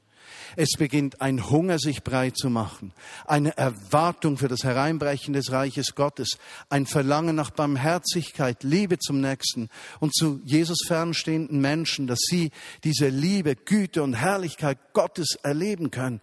Es 0.57 0.71
beginnt 0.79 1.21
ein 1.21 1.51
Hunger, 1.51 1.79
sich 1.79 2.03
breit 2.03 2.37
zu 2.37 2.51
machen, 2.51 2.93
eine 3.27 3.57
Erwartung 3.57 4.37
für 4.37 4.49
das 4.49 4.65
Hereinbrechen 4.65 5.33
des 5.33 5.53
Reiches 5.53 5.95
Gottes, 5.95 6.39
ein 6.69 6.87
Verlangen 6.87 7.37
nach 7.37 7.51
Barmherzigkeit, 7.51 8.63
Liebe 8.63 8.99
zum 8.99 9.21
Nächsten 9.21 9.69
und 10.01 10.15
zu 10.15 10.41
Jesus 10.45 10.79
fernstehenden 10.87 11.61
Menschen, 11.61 12.07
dass 12.07 12.21
sie 12.21 12.51
diese 12.85 13.09
Liebe, 13.09 13.57
Güte 13.57 14.03
und 14.03 14.15
Herrlichkeit 14.15 14.79
Gottes 14.93 15.39
erleben 15.43 15.91
können. 15.91 16.21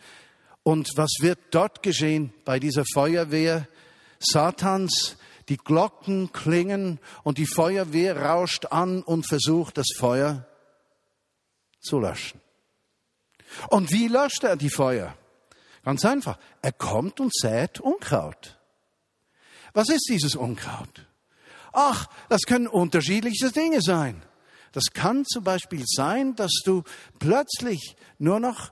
Und 0.63 0.89
was 0.95 1.11
wird 1.19 1.39
dort 1.51 1.83
geschehen 1.83 2.33
bei 2.43 2.59
dieser 2.59 2.83
Feuerwehr 2.93 3.67
Satans? 4.19 5.17
Die 5.49 5.57
Glocken 5.57 6.31
klingen 6.31 6.99
und 7.23 7.37
die 7.37 7.45
Feuerwehr 7.45 8.19
rauscht 8.19 8.65
an 8.71 9.03
und 9.03 9.27
versucht, 9.27 9.77
das 9.77 9.87
Feuer 9.95 10.47
zu 11.79 11.99
löschen. 11.99 12.41
Und 13.69 13.91
wie 13.91 14.07
löscht 14.07 14.43
er 14.43 14.55
die 14.55 14.69
Feuer? 14.69 15.15
Ganz 15.83 16.03
einfach. 16.03 16.37
Er 16.61 16.71
kommt 16.71 17.19
und 17.19 17.33
sät 17.33 17.79
Unkraut. 17.79 18.57
Was 19.73 19.89
ist 19.89 20.07
dieses 20.09 20.35
Unkraut? 20.35 21.05
Ach, 21.73 22.07
das 22.29 22.43
können 22.43 22.67
unterschiedliche 22.67 23.51
Dinge 23.51 23.81
sein. 23.81 24.23
Das 24.71 24.85
kann 24.93 25.25
zum 25.25 25.43
Beispiel 25.43 25.83
sein, 25.85 26.35
dass 26.35 26.51
du 26.63 26.83
plötzlich 27.19 27.95
nur 28.17 28.39
noch 28.39 28.71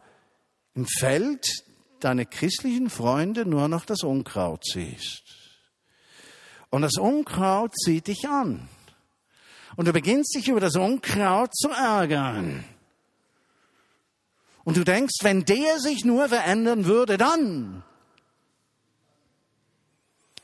im 0.73 0.87
Feld 0.87 1.45
deine 1.99 2.25
christlichen 2.25 2.89
Freunde 2.89 3.45
nur 3.45 3.67
noch 3.67 3.85
das 3.85 4.03
Unkraut 4.03 4.63
siehst. 4.65 5.23
Und 6.69 6.81
das 6.81 6.97
Unkraut 6.97 7.73
zieht 7.75 8.07
dich 8.07 8.27
an. 8.27 8.67
Und 9.75 9.87
du 9.87 9.93
beginnst 9.93 10.35
dich 10.35 10.47
über 10.49 10.59
das 10.59 10.75
Unkraut 10.75 11.55
zu 11.55 11.69
ärgern. 11.69 12.63
Und 14.63 14.77
du 14.77 14.83
denkst, 14.83 15.15
wenn 15.21 15.45
der 15.45 15.79
sich 15.79 16.05
nur 16.05 16.29
verändern 16.29 16.85
würde, 16.85 17.17
dann. 17.17 17.83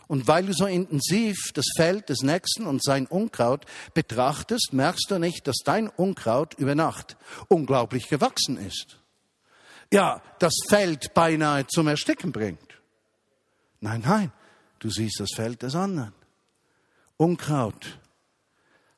Und 0.07 0.27
weil 0.27 0.47
du 0.47 0.53
so 0.53 0.65
intensiv 0.65 1.38
das 1.53 1.65
Feld 1.77 2.09
des 2.09 2.23
Nächsten 2.23 2.65
und 2.65 2.83
sein 2.83 3.05
Unkraut 3.05 3.65
betrachtest, 3.93 4.73
merkst 4.73 5.05
du 5.09 5.19
nicht, 5.19 5.47
dass 5.47 5.57
dein 5.63 5.88
Unkraut 5.88 6.55
über 6.55 6.73
Nacht 6.73 7.15
unglaublich 7.47 8.09
gewachsen 8.09 8.57
ist. 8.57 8.97
Ja, 9.91 10.21
das 10.39 10.53
Feld 10.67 11.13
beinahe 11.13 11.67
zum 11.67 11.88
Ersticken 11.88 12.31
bringt. 12.31 12.81
Nein, 13.81 14.01
nein, 14.05 14.31
du 14.79 14.89
siehst 14.89 15.19
das 15.19 15.29
Feld 15.35 15.61
des 15.61 15.75
anderen. 15.75 16.13
Unkraut 17.17 17.99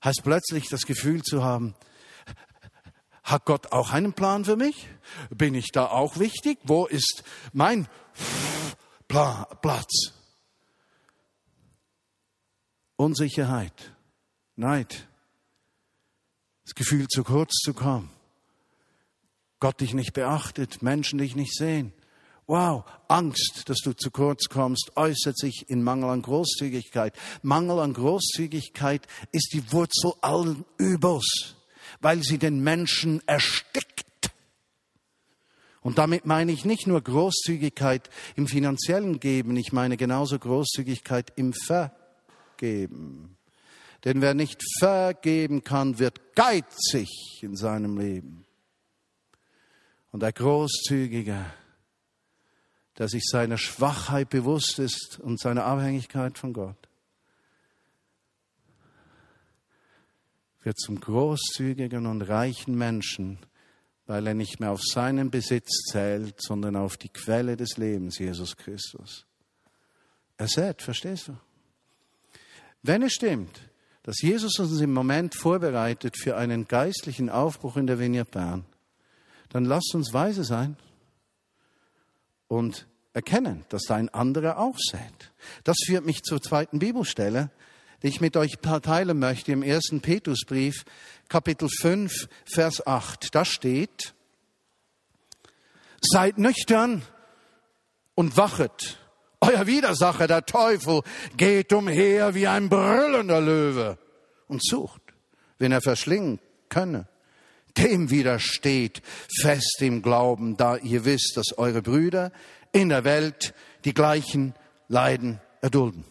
heißt 0.04 0.22
plötzlich 0.24 0.70
das 0.70 0.86
Gefühl 0.86 1.22
zu 1.24 1.44
haben, 1.44 1.76
hat 3.32 3.46
Gott 3.46 3.72
auch 3.72 3.92
einen 3.92 4.14
Plan 4.14 4.46
für 4.46 4.56
mich? 4.56 4.88
Bin 5.30 5.56
ich 5.56 5.72
da 5.72 5.88
auch 5.88 6.18
wichtig? 6.18 6.60
Wo 6.64 6.86
ist 6.86 7.24
mein 7.54 7.88
Platz? 9.08 10.14
Unsicherheit, 12.96 13.94
Neid, 14.56 15.08
das 16.66 16.76
Gefühl, 16.76 17.08
zu 17.08 17.24
kurz 17.24 17.54
zu 17.64 17.74
kommen. 17.74 18.12
Gott 19.60 19.82
dich 19.82 19.94
nicht 19.94 20.14
beachtet, 20.14 20.82
Menschen 20.82 21.18
dich 21.20 21.36
nicht 21.36 21.56
sehen. 21.56 21.94
Wow, 22.48 22.84
Angst, 23.08 23.64
dass 23.70 23.78
du 23.78 23.94
zu 23.94 24.12
kurz 24.12 24.50
kommst, 24.50 24.92
äußert 24.96 25.38
sich 25.38 25.70
in 25.70 25.84
Mangel 25.84 26.10
an 26.10 26.22
Großzügigkeit. 26.22 27.16
Mangel 27.44 27.80
an 27.80 27.94
Großzügigkeit 27.94 29.08
ist 29.32 29.54
die 29.54 29.72
Wurzel 29.72 30.14
allen 30.22 30.66
Übels 30.78 31.56
weil 32.02 32.22
sie 32.24 32.38
den 32.38 32.62
Menschen 32.62 33.22
erstickt. 33.28 34.32
Und 35.82 35.98
damit 35.98 36.26
meine 36.26 36.52
ich 36.52 36.66
nicht 36.66 36.86
nur 36.86 37.02
Großzügigkeit 37.02 38.10
im 38.36 38.48
finanziellen 38.48 39.20
Geben, 39.20 39.58
ich 39.58 39.72
meine 39.72 39.98
genauso 39.98 40.38
Großzügigkeit 40.38 41.34
im 41.36 41.54
Vergeben. 41.54 43.38
Denn 44.04 44.22
wer 44.22 44.34
nicht 44.34 44.62
vergeben 44.80 45.64
kann, 45.64 46.00
wird 46.00 46.36
geizig 46.36 47.40
in 47.42 47.56
seinem 47.56 47.98
Leben. 47.98 48.46
Und 50.12 50.22
der 50.22 50.34
Großzügige, 50.34 51.46
der 52.98 53.08
sich 53.08 53.24
seiner 53.26 53.58
Schwachheit 53.58 54.30
bewusst 54.30 54.78
ist 54.78 55.20
und 55.20 55.40
seiner 55.40 55.66
Abhängigkeit 55.66 56.38
von 56.38 56.54
Gott, 56.54 56.90
wird 60.64 60.80
zum 60.80 61.00
großzügigen 61.00 62.06
und 62.06 62.22
reichen 62.22 62.78
Menschen, 62.78 63.40
weil 64.06 64.28
er 64.28 64.34
nicht 64.34 64.60
mehr 64.60 64.72
auf 64.72 64.82
seinen 64.84 65.32
Besitz 65.32 65.70
zählt, 65.92 66.36
sondern 66.42 66.76
auf 66.76 66.98
die 66.98 67.10
Quelle 67.10 67.58
des 67.58 67.78
Lebens, 67.78 68.20
Jesus 68.20 68.58
Christus. 68.58 69.26
Er 70.38 70.48
sät, 70.48 70.82
verstehst 70.82 71.30
du? 71.30 71.38
Wenn 72.84 73.04
es 73.04 73.14
stimmt, 73.14 73.70
dass 74.04 74.22
Jesus 74.22 74.58
uns 74.60 74.82
im 74.82 74.94
Moment 74.94 75.36
vorbereitet 75.36 76.18
für 76.18 76.36
einen 76.36 76.68
geistlichen 76.68 77.30
Aufbruch 77.30 77.78
in 77.78 77.88
der 77.88 78.00
Vineyard 78.00 78.32
Bern, 78.32 78.66
dann 79.50 79.66
lasst 79.66 79.94
uns 79.94 80.14
weise 80.14 80.44
sein 80.44 80.78
und 82.48 82.88
erkennen, 83.14 83.66
dass 83.70 83.90
ein 83.92 84.10
anderer 84.10 84.58
auch 84.58 84.78
sät. 84.78 85.32
Das 85.64 85.78
führt 85.86 86.06
mich 86.06 86.24
zur 86.24 86.42
zweiten 86.42 86.80
Bibelstelle, 86.80 87.52
die 88.02 88.08
ich 88.08 88.22
mit 88.22 88.36
euch 88.38 88.58
teilen 88.62 89.20
möchte 89.20 89.52
im 89.52 89.64
ersten 89.64 90.02
Petrusbrief, 90.02 90.84
Kapitel 91.30 91.70
5, 91.70 92.28
Vers 92.46 92.86
8. 92.86 93.34
Da 93.34 93.46
steht, 93.46 94.14
seid 96.02 96.38
nüchtern 96.38 97.04
und 98.16 98.38
wachet. 98.38 98.98
Euer 99.40 99.66
Widersacher, 99.66 100.28
der 100.28 100.46
Teufel, 100.46 101.02
geht 101.38 101.74
umher 101.74 102.36
wie 102.36 102.48
ein 102.48 102.70
brüllender 102.70 103.42
Löwe 103.42 103.98
und 104.48 104.64
sucht, 104.64 105.02
wen 105.58 105.72
er 105.72 105.82
verschlingen 105.82 106.40
könne. 106.70 107.08
Dem 107.78 108.10
widersteht 108.10 109.02
fest 109.40 109.78
im 109.80 110.02
Glauben, 110.02 110.58
da 110.58 110.76
ihr 110.78 111.06
wisst, 111.06 111.38
dass 111.38 111.58
eure 111.58 111.82
Brüder 111.82 112.32
in 112.72 112.90
der 112.90 113.04
Welt 113.04 113.54
die 113.86 113.94
gleichen 113.94 114.54
Leiden 114.88 115.40
erdulden. 115.62 116.04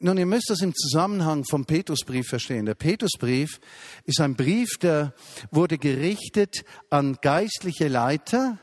Nun, 0.00 0.18
ihr 0.18 0.26
müsst 0.26 0.50
das 0.50 0.60
im 0.60 0.74
Zusammenhang 0.74 1.44
vom 1.44 1.64
Petrusbrief 1.64 2.26
verstehen. 2.28 2.66
Der 2.66 2.74
Petrusbrief 2.74 3.58
ist 4.04 4.20
ein 4.20 4.34
Brief, 4.34 4.76
der 4.78 5.14
wurde 5.50 5.78
gerichtet 5.78 6.64
an 6.90 7.16
geistliche 7.22 7.88
Leiter, 7.88 8.58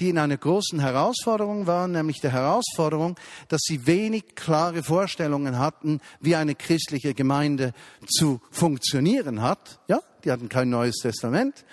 die 0.00 0.08
in 0.08 0.16
einer 0.16 0.38
großen 0.38 0.80
Herausforderung 0.80 1.66
waren, 1.66 1.92
nämlich 1.92 2.20
der 2.20 2.32
Herausforderung, 2.32 3.16
dass 3.48 3.60
sie 3.62 3.86
wenig 3.86 4.34
klare 4.36 4.82
Vorstellungen 4.82 5.58
hatten, 5.58 6.00
wie 6.20 6.34
eine 6.34 6.54
christliche 6.54 7.12
Gemeinde 7.12 7.74
zu 8.08 8.40
funktionieren 8.50 9.42
hat. 9.42 9.80
Ja, 9.86 10.00
die 10.24 10.32
hatten 10.32 10.48
kein 10.48 10.70
neues 10.70 10.96
Testament 10.96 11.64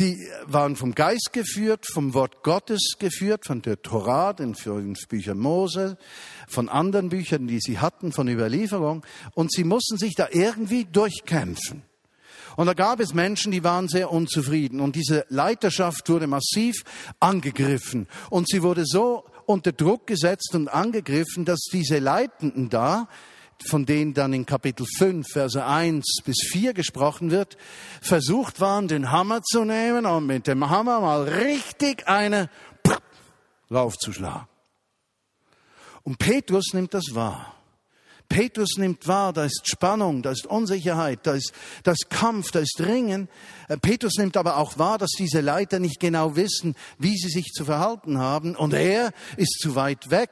die 0.00 0.26
waren 0.46 0.76
vom 0.76 0.94
Geist 0.94 1.30
geführt, 1.32 1.86
vom 1.86 2.14
Wort 2.14 2.42
Gottes 2.42 2.94
geführt, 2.98 3.44
von 3.46 3.60
der 3.60 3.82
Torah, 3.82 4.32
den 4.32 4.54
fünf 4.54 5.06
Büchern 5.08 5.38
Mose, 5.38 5.98
von 6.48 6.70
anderen 6.70 7.10
Büchern, 7.10 7.46
die 7.46 7.60
sie 7.60 7.78
hatten, 7.78 8.10
von 8.10 8.26
Überlieferung. 8.26 9.04
Und 9.34 9.52
sie 9.52 9.64
mussten 9.64 9.98
sich 9.98 10.14
da 10.14 10.28
irgendwie 10.30 10.86
durchkämpfen. 10.86 11.82
Und 12.56 12.66
da 12.66 12.74
gab 12.74 13.00
es 13.00 13.14
Menschen, 13.14 13.52
die 13.52 13.62
waren 13.62 13.88
sehr 13.88 14.10
unzufrieden. 14.10 14.80
Und 14.80 14.96
diese 14.96 15.26
Leiterschaft 15.28 16.08
wurde 16.08 16.26
massiv 16.26 16.82
angegriffen. 17.20 18.08
Und 18.30 18.48
sie 18.48 18.62
wurde 18.62 18.84
so 18.86 19.24
unter 19.44 19.72
Druck 19.72 20.06
gesetzt 20.06 20.54
und 20.54 20.68
angegriffen, 20.68 21.44
dass 21.44 21.60
diese 21.72 21.98
Leitenden 21.98 22.70
da 22.70 23.08
von 23.66 23.86
denen 23.86 24.14
dann 24.14 24.32
in 24.32 24.46
Kapitel 24.46 24.86
5, 24.98 25.26
Verse 25.28 25.64
1 25.64 26.04
bis 26.24 26.48
4 26.50 26.74
gesprochen 26.74 27.30
wird, 27.30 27.56
versucht 28.00 28.60
waren, 28.60 28.88
den 28.88 29.10
Hammer 29.10 29.42
zu 29.42 29.64
nehmen 29.64 30.06
und 30.06 30.26
mit 30.26 30.46
dem 30.46 30.68
Hammer 30.68 31.00
mal 31.00 31.22
richtig 31.24 32.08
eine 32.08 32.50
raufzuschlagen. 33.70 34.48
Und 36.02 36.18
Petrus 36.18 36.72
nimmt 36.72 36.94
das 36.94 37.14
wahr. 37.14 37.54
Petrus 38.30 38.76
nimmt 38.76 39.08
wahr, 39.08 39.32
da 39.32 39.44
ist 39.44 39.68
Spannung, 39.68 40.22
da 40.22 40.30
ist 40.30 40.46
Unsicherheit, 40.46 41.26
da 41.26 41.34
ist, 41.34 41.52
da 41.82 41.90
ist 41.90 42.10
Kampf, 42.10 42.52
da 42.52 42.60
ist 42.60 42.80
Ringen. 42.80 43.28
Äh, 43.68 43.76
Petrus 43.76 44.14
nimmt 44.18 44.36
aber 44.36 44.56
auch 44.56 44.78
wahr, 44.78 44.98
dass 44.98 45.10
diese 45.18 45.40
Leiter 45.40 45.80
nicht 45.80 45.98
genau 45.98 46.36
wissen, 46.36 46.76
wie 46.96 47.16
sie 47.16 47.28
sich 47.28 47.46
zu 47.46 47.64
verhalten 47.64 48.18
haben. 48.18 48.54
Und 48.54 48.72
er 48.72 49.12
ist 49.36 49.58
zu 49.60 49.74
weit 49.74 50.10
weg, 50.10 50.30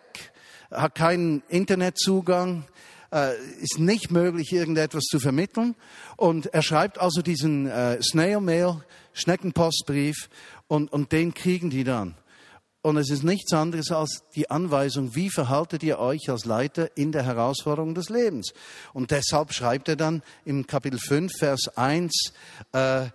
hat 0.70 0.94
keinen 0.94 1.42
Internetzugang, 1.48 2.66
äh, 3.12 3.36
ist 3.60 3.78
nicht 3.78 4.10
möglich, 4.10 4.52
irgendetwas 4.52 5.04
zu 5.04 5.20
vermitteln. 5.20 5.74
Und 6.16 6.46
er 6.46 6.62
schreibt 6.62 6.98
also 7.00 7.22
diesen 7.22 7.66
äh, 7.66 8.02
Snail 8.02 8.40
Mail, 8.40 8.82
Schneckenpostbrief, 9.12 10.28
und, 10.66 10.92
und 10.92 11.12
den 11.12 11.34
kriegen 11.34 11.70
die 11.70 11.84
dann. 11.84 12.14
Und 12.80 12.96
es 12.96 13.10
ist 13.10 13.24
nichts 13.24 13.52
anderes 13.52 13.90
als 13.90 14.22
die 14.36 14.50
Anweisung, 14.50 15.14
wie 15.14 15.30
verhaltet 15.30 15.82
ihr 15.82 15.98
euch 15.98 16.30
als 16.30 16.44
Leiter 16.44 16.96
in 16.96 17.10
der 17.10 17.24
Herausforderung 17.24 17.94
des 17.94 18.08
Lebens. 18.08 18.52
Und 18.92 19.10
deshalb 19.10 19.52
schreibt 19.52 19.88
er 19.88 19.96
dann 19.96 20.22
im 20.44 20.66
Kapitel 20.66 20.98
5, 20.98 21.32
Vers 21.38 21.68
1, 21.76 22.32
äh, 22.72 23.06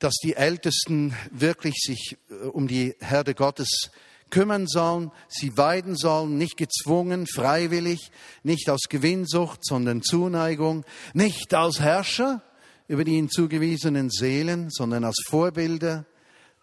dass 0.00 0.14
die 0.22 0.34
Ältesten 0.34 1.14
wirklich 1.30 1.76
sich 1.76 2.16
äh, 2.30 2.46
um 2.46 2.66
die 2.66 2.94
Herde 3.00 3.34
Gottes 3.34 3.90
kümmern 4.30 4.66
sollen, 4.66 5.10
sie 5.28 5.56
weiden 5.56 5.96
sollen, 5.96 6.38
nicht 6.38 6.56
gezwungen, 6.56 7.26
freiwillig, 7.26 8.10
nicht 8.42 8.70
aus 8.70 8.82
Gewinnsucht, 8.88 9.64
sondern 9.64 10.02
Zuneigung, 10.02 10.84
nicht 11.14 11.54
als 11.54 11.80
Herrscher 11.80 12.42
über 12.88 13.04
die 13.04 13.16
ihnen 13.16 13.30
zugewiesenen 13.30 14.10
Seelen, 14.10 14.70
sondern 14.70 15.04
als 15.04 15.22
Vorbilder, 15.28 16.06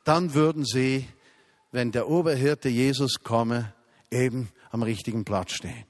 dann 0.03 0.33
würden 0.33 0.65
sie, 0.65 1.07
wenn 1.71 1.91
der 1.91 2.09
Oberhirte 2.09 2.69
Jesus 2.69 3.21
komme, 3.23 3.73
eben 4.11 4.49
am 4.71 4.83
richtigen 4.83 5.23
Platz 5.23 5.53
stehen. 5.53 5.85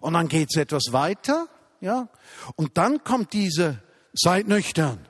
Und 0.00 0.14
dann 0.14 0.28
geht's 0.28 0.56
etwas 0.56 0.92
weiter, 0.92 1.48
ja, 1.80 2.08
und 2.56 2.76
dann 2.76 3.04
kommt 3.04 3.32
diese, 3.32 3.82
seid 4.12 4.48
nüchtern, 4.48 5.06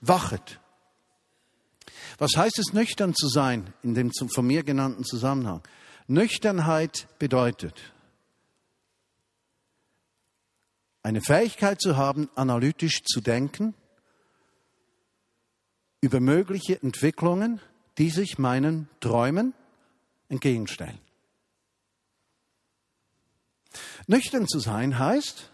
wachet. 0.00 0.60
Was 2.18 2.36
heißt 2.36 2.58
es, 2.58 2.72
nüchtern 2.72 3.14
zu 3.14 3.28
sein 3.28 3.72
in 3.82 3.94
dem 3.94 4.12
von 4.12 4.46
mir 4.46 4.62
genannten 4.62 5.04
Zusammenhang? 5.04 5.62
Nüchternheit 6.06 7.08
bedeutet, 7.18 7.94
eine 11.02 11.20
Fähigkeit 11.20 11.80
zu 11.80 11.96
haben, 11.96 12.30
analytisch 12.34 13.02
zu 13.02 13.20
denken 13.20 13.74
über 16.00 16.20
mögliche 16.20 16.80
Entwicklungen, 16.82 17.60
die 17.98 18.10
sich 18.10 18.38
meinen 18.38 18.88
Träumen 19.00 19.54
entgegenstellen. 20.28 20.98
Nüchtern 24.06 24.46
zu 24.46 24.60
sein 24.60 24.98
heißt, 24.98 25.50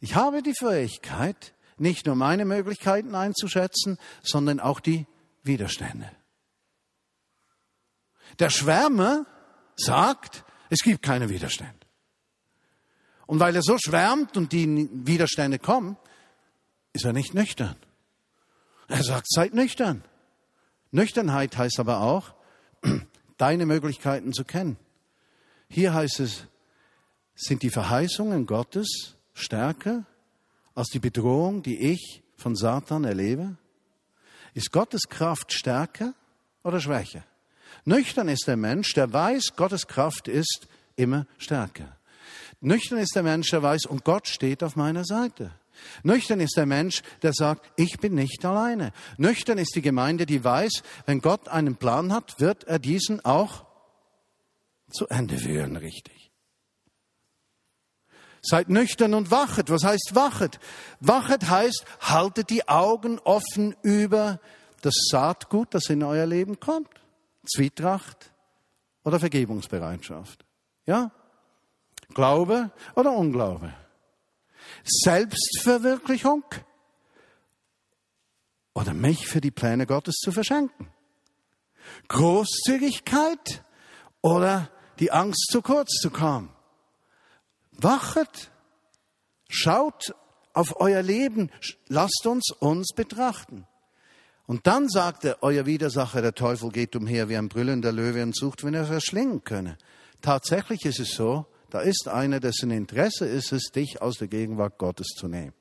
ich 0.00 0.14
habe 0.14 0.42
die 0.42 0.54
Fähigkeit, 0.54 1.54
nicht 1.76 2.06
nur 2.06 2.14
meine 2.14 2.44
Möglichkeiten 2.44 3.14
einzuschätzen, 3.14 3.98
sondern 4.22 4.60
auch 4.60 4.80
die 4.80 5.06
Widerstände. 5.48 6.08
Der 8.38 8.50
Schwärmer 8.50 9.26
sagt, 9.76 10.44
es 10.70 10.82
gibt 10.82 11.02
keine 11.02 11.28
Widerstände. 11.28 11.74
Und 13.26 13.40
weil 13.40 13.56
er 13.56 13.62
so 13.62 13.76
schwärmt 13.78 14.36
und 14.36 14.52
die 14.52 14.88
Widerstände 14.92 15.58
kommen, 15.58 15.96
ist 16.92 17.04
er 17.04 17.12
nicht 17.12 17.34
nüchtern. 17.34 17.76
Er 18.86 19.02
sagt, 19.02 19.26
seid 19.28 19.54
nüchtern. 19.54 20.04
Nüchternheit 20.92 21.56
heißt 21.56 21.78
aber 21.80 22.00
auch, 22.00 22.34
deine 23.36 23.66
Möglichkeiten 23.66 24.32
zu 24.32 24.44
kennen. 24.44 24.78
Hier 25.68 25.92
heißt 25.92 26.20
es, 26.20 26.46
sind 27.34 27.62
die 27.62 27.70
Verheißungen 27.70 28.46
Gottes 28.46 29.16
stärker 29.34 30.06
als 30.74 30.88
die 30.88 30.98
Bedrohung, 30.98 31.62
die 31.62 31.78
ich 31.78 32.22
von 32.36 32.56
Satan 32.56 33.04
erlebe? 33.04 33.56
Ist 34.58 34.72
Gottes 34.72 35.02
Kraft 35.08 35.52
stärker 35.52 36.14
oder 36.64 36.80
schwächer? 36.80 37.22
Nüchtern 37.84 38.26
ist 38.26 38.48
der 38.48 38.56
Mensch, 38.56 38.92
der 38.92 39.12
weiß, 39.12 39.54
Gottes 39.54 39.86
Kraft 39.86 40.26
ist 40.26 40.66
immer 40.96 41.28
stärker. 41.38 41.96
Nüchtern 42.60 42.98
ist 42.98 43.14
der 43.14 43.22
Mensch, 43.22 43.50
der 43.50 43.62
weiß, 43.62 43.86
und 43.86 44.02
Gott 44.02 44.26
steht 44.26 44.64
auf 44.64 44.74
meiner 44.74 45.04
Seite. 45.04 45.52
Nüchtern 46.02 46.40
ist 46.40 46.56
der 46.56 46.66
Mensch, 46.66 47.04
der 47.22 47.34
sagt, 47.34 47.70
ich 47.76 48.00
bin 48.00 48.16
nicht 48.16 48.44
alleine. 48.44 48.92
Nüchtern 49.16 49.58
ist 49.58 49.76
die 49.76 49.80
Gemeinde, 49.80 50.26
die 50.26 50.42
weiß, 50.42 50.82
wenn 51.06 51.20
Gott 51.20 51.46
einen 51.46 51.76
Plan 51.76 52.12
hat, 52.12 52.40
wird 52.40 52.64
er 52.64 52.80
diesen 52.80 53.24
auch 53.24 53.64
zu 54.90 55.06
Ende 55.06 55.38
führen, 55.38 55.76
richtig. 55.76 56.17
Seid 58.48 58.68
nüchtern 58.68 59.14
und 59.14 59.30
wachet. 59.30 59.70
Was 59.70 59.84
heißt 59.84 60.12
wachet? 60.14 60.58
Wachet 61.00 61.48
heißt, 61.48 61.84
haltet 62.00 62.50
die 62.50 62.66
Augen 62.68 63.18
offen 63.20 63.76
über 63.82 64.40
das 64.80 64.94
Saatgut, 65.10 65.74
das 65.74 65.90
in 65.90 66.02
euer 66.02 66.26
Leben 66.26 66.58
kommt. 66.60 66.88
Zwietracht 67.46 68.32
oder 69.04 69.20
Vergebungsbereitschaft. 69.20 70.44
Ja? 70.86 71.10
Glaube 72.14 72.70
oder 72.94 73.12
Unglaube. 73.12 73.74
Selbstverwirklichung 74.84 76.44
oder 78.74 78.94
mich 78.94 79.26
für 79.26 79.40
die 79.40 79.50
Pläne 79.50 79.86
Gottes 79.86 80.16
zu 80.16 80.32
verschenken. 80.32 80.88
Großzügigkeit 82.08 83.62
oder 84.20 84.70
die 84.98 85.10
Angst 85.12 85.48
zu 85.50 85.62
kurz 85.62 85.90
zu 86.00 86.10
kommen. 86.10 86.50
Wachet, 87.78 88.50
schaut 89.48 90.14
auf 90.52 90.80
euer 90.80 91.02
Leben, 91.02 91.50
lasst 91.88 92.26
uns 92.26 92.50
uns 92.58 92.92
betrachten. 92.94 93.66
Und 94.46 94.66
dann 94.66 94.88
sagt 94.88 95.24
er, 95.24 95.42
euer 95.42 95.66
Widersacher, 95.66 96.22
der 96.22 96.34
Teufel, 96.34 96.70
geht 96.70 96.96
umher 96.96 97.28
wie 97.28 97.36
ein 97.36 97.48
brüllender 97.48 97.92
Löwe 97.92 98.22
und 98.22 98.34
sucht, 98.34 98.64
wenn 98.64 98.74
er 98.74 98.86
verschlingen 98.86 99.44
könne. 99.44 99.76
Tatsächlich 100.22 100.84
ist 100.84 101.00
es 101.00 101.10
so, 101.10 101.46
da 101.70 101.80
ist 101.80 102.08
einer, 102.08 102.40
dessen 102.40 102.70
Interesse 102.70 103.26
ist 103.26 103.52
es, 103.52 103.70
dich 103.70 104.00
aus 104.00 104.16
der 104.16 104.28
Gegenwart 104.28 104.78
Gottes 104.78 105.08
zu 105.08 105.28
nehmen. 105.28 105.52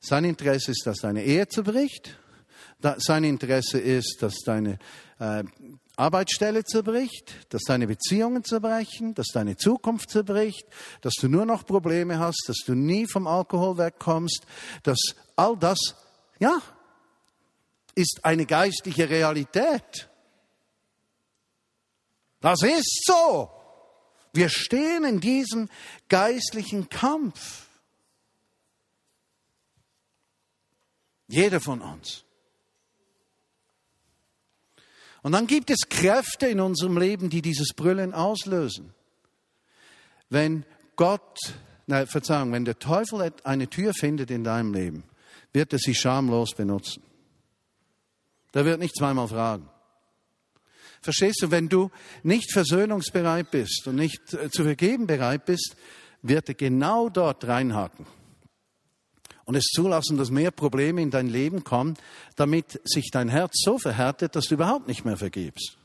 Sein 0.00 0.24
Interesse 0.24 0.70
ist, 0.70 0.86
dass 0.86 0.98
deine 0.98 1.24
Ehe 1.24 1.48
zerbricht. 1.48 2.16
Sein 2.98 3.24
Interesse 3.24 3.80
ist, 3.80 4.18
dass 4.20 4.36
deine 4.44 4.78
äh, 5.18 5.42
Arbeitsstelle 5.96 6.62
zerbricht, 6.64 7.34
dass 7.48 7.62
deine 7.62 7.86
Beziehungen 7.86 8.44
zerbrechen, 8.44 9.14
dass 9.14 9.28
deine 9.32 9.56
Zukunft 9.56 10.10
zerbricht, 10.10 10.66
dass 11.00 11.14
du 11.14 11.28
nur 11.28 11.46
noch 11.46 11.64
Probleme 11.64 12.18
hast, 12.18 12.44
dass 12.48 12.58
du 12.66 12.74
nie 12.74 13.06
vom 13.06 13.26
Alkohol 13.26 13.78
wegkommst, 13.78 14.46
dass 14.82 14.98
all 15.36 15.56
das, 15.56 15.78
ja, 16.38 16.60
ist 17.94 18.20
eine 18.24 18.44
geistliche 18.44 19.08
Realität. 19.08 20.10
Das 22.40 22.62
ist 22.62 23.04
so. 23.06 23.50
Wir 24.34 24.50
stehen 24.50 25.04
in 25.04 25.18
diesem 25.18 25.70
geistlichen 26.10 26.90
Kampf. 26.90 27.68
Jeder 31.26 31.58
von 31.58 31.80
uns. 31.80 32.25
Und 35.26 35.32
dann 35.32 35.48
gibt 35.48 35.70
es 35.70 35.88
Kräfte 35.88 36.46
in 36.46 36.60
unserem 36.60 36.98
Leben, 36.98 37.30
die 37.30 37.42
dieses 37.42 37.74
Brüllen 37.74 38.14
auslösen. 38.14 38.94
Wenn 40.30 40.64
Gott, 40.94 41.36
nein, 41.88 42.06
Verzeihung, 42.06 42.52
wenn 42.52 42.64
der 42.64 42.78
Teufel 42.78 43.32
eine 43.42 43.66
Tür 43.66 43.92
findet 43.92 44.30
in 44.30 44.44
deinem 44.44 44.72
Leben, 44.72 45.02
wird 45.52 45.72
er 45.72 45.80
sie 45.80 45.96
schamlos 45.96 46.54
benutzen. 46.54 47.02
Der 48.54 48.64
wird 48.64 48.78
nicht 48.78 48.96
zweimal 48.96 49.26
fragen. 49.26 49.68
Verstehst 51.02 51.42
du, 51.42 51.50
wenn 51.50 51.68
du 51.68 51.90
nicht 52.22 52.52
versöhnungsbereit 52.52 53.50
bist 53.50 53.88
und 53.88 53.96
nicht 53.96 54.32
äh, 54.32 54.48
zu 54.48 54.62
vergeben 54.62 55.08
bereit 55.08 55.44
bist, 55.44 55.74
wird 56.22 56.50
er 56.50 56.54
genau 56.54 57.08
dort 57.08 57.48
reinhaken 57.48 58.06
und 59.46 59.54
es 59.54 59.66
zulassen, 59.72 60.18
dass 60.18 60.30
mehr 60.30 60.50
Probleme 60.50 61.00
in 61.00 61.10
dein 61.10 61.28
Leben 61.28 61.64
kommen, 61.64 61.96
damit 62.34 62.80
sich 62.84 63.10
dein 63.10 63.28
Herz 63.28 63.54
so 63.64 63.78
verhärtet, 63.78 64.36
dass 64.36 64.46
du 64.46 64.54
überhaupt 64.54 64.88
nicht 64.88 65.04
mehr 65.04 65.16
vergibst. 65.16 65.78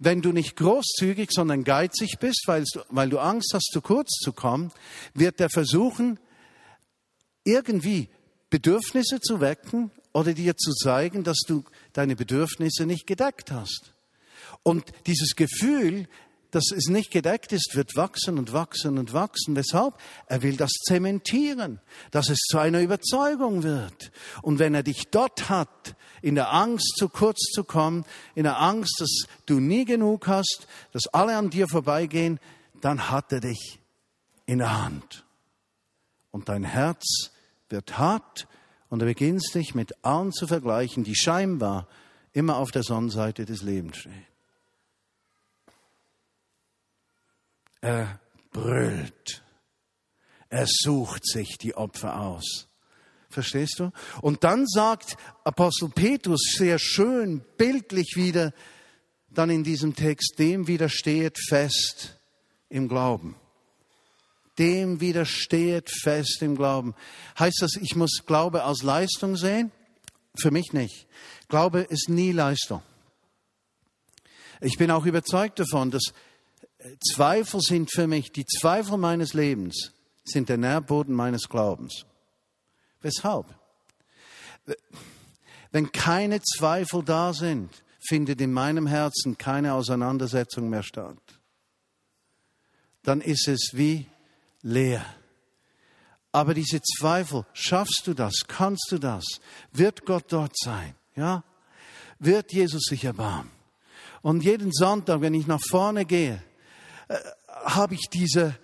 Wenn 0.00 0.22
du 0.22 0.32
nicht 0.32 0.56
großzügig, 0.56 1.30
sondern 1.32 1.64
geizig 1.64 2.18
bist, 2.20 2.44
weil 2.46 2.64
du, 2.64 2.80
weil 2.90 3.08
du 3.08 3.18
Angst 3.18 3.52
hast, 3.54 3.70
zu 3.72 3.80
kurz 3.80 4.10
zu 4.20 4.32
kommen, 4.32 4.72
wird 5.14 5.40
er 5.40 5.48
versuchen, 5.50 6.20
irgendwie 7.44 8.08
Bedürfnisse 8.50 9.20
zu 9.20 9.40
wecken 9.40 9.90
oder 10.12 10.34
dir 10.34 10.56
zu 10.56 10.72
zeigen, 10.72 11.24
dass 11.24 11.38
du 11.46 11.64
deine 11.92 12.16
Bedürfnisse 12.16 12.86
nicht 12.86 13.06
gedeckt 13.06 13.52
hast. 13.52 13.94
Und 14.62 14.84
dieses 15.06 15.36
Gefühl, 15.36 16.08
dass 16.50 16.70
es 16.74 16.88
nicht 16.88 17.10
gedeckt 17.10 17.52
ist, 17.52 17.74
wird 17.74 17.94
wachsen 17.96 18.38
und 18.38 18.52
wachsen 18.52 18.98
und 18.98 19.12
wachsen. 19.12 19.54
Weshalb? 19.54 19.94
Er 20.26 20.42
will 20.42 20.56
das 20.56 20.70
zementieren, 20.86 21.80
dass 22.10 22.30
es 22.30 22.38
zu 22.38 22.58
einer 22.58 22.80
Überzeugung 22.80 23.62
wird. 23.62 24.10
Und 24.42 24.58
wenn 24.58 24.74
er 24.74 24.82
dich 24.82 25.08
dort 25.10 25.50
hat, 25.50 25.94
in 26.22 26.34
der 26.34 26.52
Angst 26.52 26.94
zu 26.96 27.08
kurz 27.08 27.38
zu 27.52 27.64
kommen, 27.64 28.04
in 28.34 28.44
der 28.44 28.60
Angst, 28.60 29.00
dass 29.00 29.26
du 29.46 29.60
nie 29.60 29.84
genug 29.84 30.26
hast, 30.26 30.66
dass 30.92 31.06
alle 31.08 31.36
an 31.36 31.50
dir 31.50 31.68
vorbeigehen, 31.68 32.40
dann 32.80 33.10
hat 33.10 33.32
er 33.32 33.40
dich 33.40 33.78
in 34.46 34.58
der 34.58 34.82
Hand. 34.82 35.24
Und 36.30 36.48
dein 36.48 36.64
Herz 36.64 37.30
wird 37.68 37.98
hart 37.98 38.48
und 38.88 39.00
du 39.00 39.06
beginnst 39.06 39.54
dich 39.54 39.74
mit 39.74 39.92
allen 40.02 40.32
zu 40.32 40.46
vergleichen, 40.46 41.04
die 41.04 41.14
scheinbar 41.14 41.86
immer 42.32 42.56
auf 42.56 42.70
der 42.70 42.82
Sonnenseite 42.82 43.44
des 43.44 43.62
Lebens 43.62 43.98
stehen. 43.98 44.26
Er 47.80 48.20
brüllt. 48.52 49.42
Er 50.48 50.66
sucht 50.66 51.26
sich 51.26 51.58
die 51.58 51.74
Opfer 51.74 52.20
aus. 52.20 52.68
Verstehst 53.30 53.78
du? 53.78 53.90
Und 54.22 54.42
dann 54.44 54.66
sagt 54.66 55.16
Apostel 55.44 55.90
Petrus 55.90 56.40
sehr 56.56 56.78
schön, 56.78 57.44
bildlich 57.58 58.14
wieder, 58.16 58.54
dann 59.28 59.50
in 59.50 59.62
diesem 59.62 59.94
Text, 59.94 60.38
dem 60.38 60.66
widersteht 60.66 61.38
fest 61.48 62.18
im 62.70 62.88
Glauben. 62.88 63.36
Dem 64.58 65.00
widersteht 65.00 65.90
fest 65.90 66.40
im 66.40 66.56
Glauben. 66.56 66.94
Heißt 67.38 67.58
das, 67.60 67.76
ich 67.76 67.94
muss 67.94 68.24
Glaube 68.26 68.64
als 68.64 68.82
Leistung 68.82 69.36
sehen? 69.36 69.70
Für 70.34 70.50
mich 70.50 70.72
nicht. 70.72 71.06
Glaube 71.48 71.80
ist 71.80 72.08
nie 72.08 72.32
Leistung. 72.32 72.82
Ich 74.60 74.78
bin 74.78 74.90
auch 74.90 75.04
überzeugt 75.04 75.60
davon, 75.60 75.90
dass 75.90 76.12
Zweifel 77.12 77.60
sind 77.60 77.90
für 77.92 78.06
mich, 78.06 78.30
die 78.32 78.46
Zweifel 78.46 78.98
meines 78.98 79.34
Lebens 79.34 79.92
sind 80.24 80.48
der 80.48 80.58
Nährboden 80.58 81.14
meines 81.14 81.48
Glaubens. 81.48 82.04
Weshalb? 83.00 83.46
Wenn 85.70 85.90
keine 85.92 86.40
Zweifel 86.42 87.02
da 87.02 87.32
sind, 87.32 87.70
findet 88.00 88.40
in 88.40 88.52
meinem 88.52 88.86
Herzen 88.86 89.36
keine 89.38 89.74
Auseinandersetzung 89.74 90.68
mehr 90.68 90.82
statt. 90.82 91.18
Dann 93.02 93.20
ist 93.20 93.48
es 93.48 93.70
wie 93.72 94.06
leer. 94.62 95.04
Aber 96.32 96.54
diese 96.54 96.80
Zweifel, 96.82 97.46
schaffst 97.52 98.02
du 98.04 98.14
das? 98.14 98.44
Kannst 98.46 98.88
du 98.90 98.98
das? 98.98 99.24
Wird 99.72 100.04
Gott 100.04 100.26
dort 100.28 100.56
sein? 100.56 100.94
Ja? 101.16 101.42
Wird 102.18 102.52
Jesus 102.52 102.82
sich 102.84 103.04
erbarmen? 103.04 103.50
Und 104.20 104.44
jeden 104.44 104.72
Sonntag, 104.72 105.20
wenn 105.20 105.34
ich 105.34 105.46
nach 105.46 105.60
vorne 105.70 106.04
gehe, 106.04 106.42
äh, 107.08 107.16
habe 107.64 107.94
ich 107.94 108.08
diese 108.12 108.56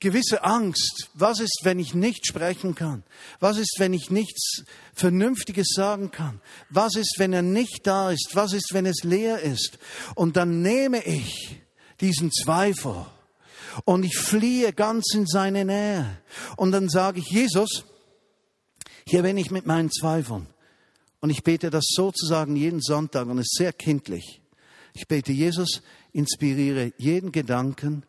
gewisse 0.00 0.44
Angst. 0.44 1.08
Was 1.14 1.40
ist, 1.40 1.60
wenn 1.62 1.78
ich 1.78 1.94
nicht 1.94 2.26
sprechen 2.26 2.74
kann? 2.74 3.02
Was 3.40 3.58
ist, 3.58 3.76
wenn 3.78 3.94
ich 3.94 4.10
nichts 4.10 4.64
Vernünftiges 4.94 5.68
sagen 5.74 6.10
kann? 6.10 6.40
Was 6.70 6.94
ist, 6.96 7.14
wenn 7.18 7.32
er 7.32 7.42
nicht 7.42 7.86
da 7.86 8.10
ist? 8.10 8.30
Was 8.34 8.52
ist, 8.52 8.70
wenn 8.72 8.86
es 8.86 9.02
leer 9.02 9.40
ist? 9.40 9.78
Und 10.14 10.36
dann 10.36 10.62
nehme 10.62 11.04
ich 11.04 11.60
diesen 12.00 12.30
Zweifel 12.30 13.06
und 13.84 14.04
ich 14.04 14.16
fliehe 14.16 14.72
ganz 14.72 15.14
in 15.14 15.26
seine 15.26 15.64
Nähe. 15.64 16.18
Und 16.56 16.72
dann 16.72 16.88
sage 16.88 17.20
ich, 17.20 17.28
Jesus, 17.30 17.84
hier 19.06 19.22
bin 19.22 19.36
ich 19.36 19.50
mit 19.50 19.66
meinen 19.66 19.90
Zweifeln. 19.90 20.46
Und 21.20 21.30
ich 21.30 21.42
bete 21.42 21.70
das 21.70 21.84
sozusagen 21.88 22.56
jeden 22.56 22.80
Sonntag 22.80 23.26
und 23.26 23.38
es 23.38 23.46
ist 23.46 23.58
sehr 23.58 23.72
kindlich. 23.72 24.42
Ich 24.98 25.08
bete, 25.08 25.30
Jesus, 25.30 25.82
inspiriere 26.14 26.90
jeden 26.96 27.30
Gedanken, 27.30 28.06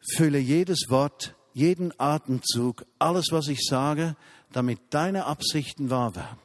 fülle 0.00 0.38
jedes 0.38 0.86
Wort, 0.88 1.36
jeden 1.52 1.92
Atemzug, 2.00 2.86
alles, 2.98 3.26
was 3.30 3.48
ich 3.48 3.60
sage, 3.62 4.16
damit 4.52 4.80
deine 4.88 5.26
Absichten 5.26 5.90
wahr 5.90 6.16
werden. 6.16 6.38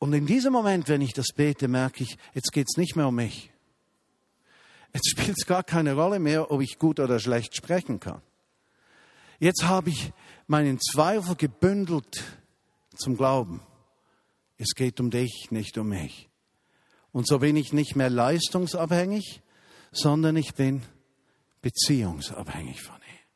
Und 0.00 0.12
in 0.12 0.26
diesem 0.26 0.52
Moment, 0.52 0.88
wenn 0.88 1.02
ich 1.02 1.12
das 1.12 1.28
bete, 1.36 1.68
merke 1.68 2.02
ich, 2.02 2.18
jetzt 2.34 2.50
geht 2.52 2.66
es 2.68 2.76
nicht 2.76 2.96
mehr 2.96 3.06
um 3.06 3.14
mich. 3.14 3.52
Jetzt 4.92 5.10
spielt 5.10 5.36
es 5.38 5.46
gar 5.46 5.62
keine 5.62 5.94
Rolle 5.94 6.18
mehr, 6.18 6.50
ob 6.50 6.62
ich 6.62 6.80
gut 6.80 6.98
oder 6.98 7.20
schlecht 7.20 7.54
sprechen 7.54 8.00
kann. 8.00 8.22
Jetzt 9.38 9.62
habe 9.68 9.90
ich 9.90 10.12
meinen 10.48 10.80
Zweifel 10.80 11.36
gebündelt 11.36 12.24
zum 12.96 13.16
Glauben. 13.16 13.60
Es 14.58 14.74
geht 14.74 14.98
um 14.98 15.12
dich, 15.12 15.52
nicht 15.52 15.78
um 15.78 15.90
mich. 15.90 16.28
Und 17.16 17.26
so 17.26 17.38
bin 17.38 17.56
ich 17.56 17.72
nicht 17.72 17.96
mehr 17.96 18.10
leistungsabhängig, 18.10 19.40
sondern 19.90 20.36
ich 20.36 20.52
bin 20.52 20.82
beziehungsabhängig 21.62 22.82
von 22.82 22.96
ihm. 22.96 23.26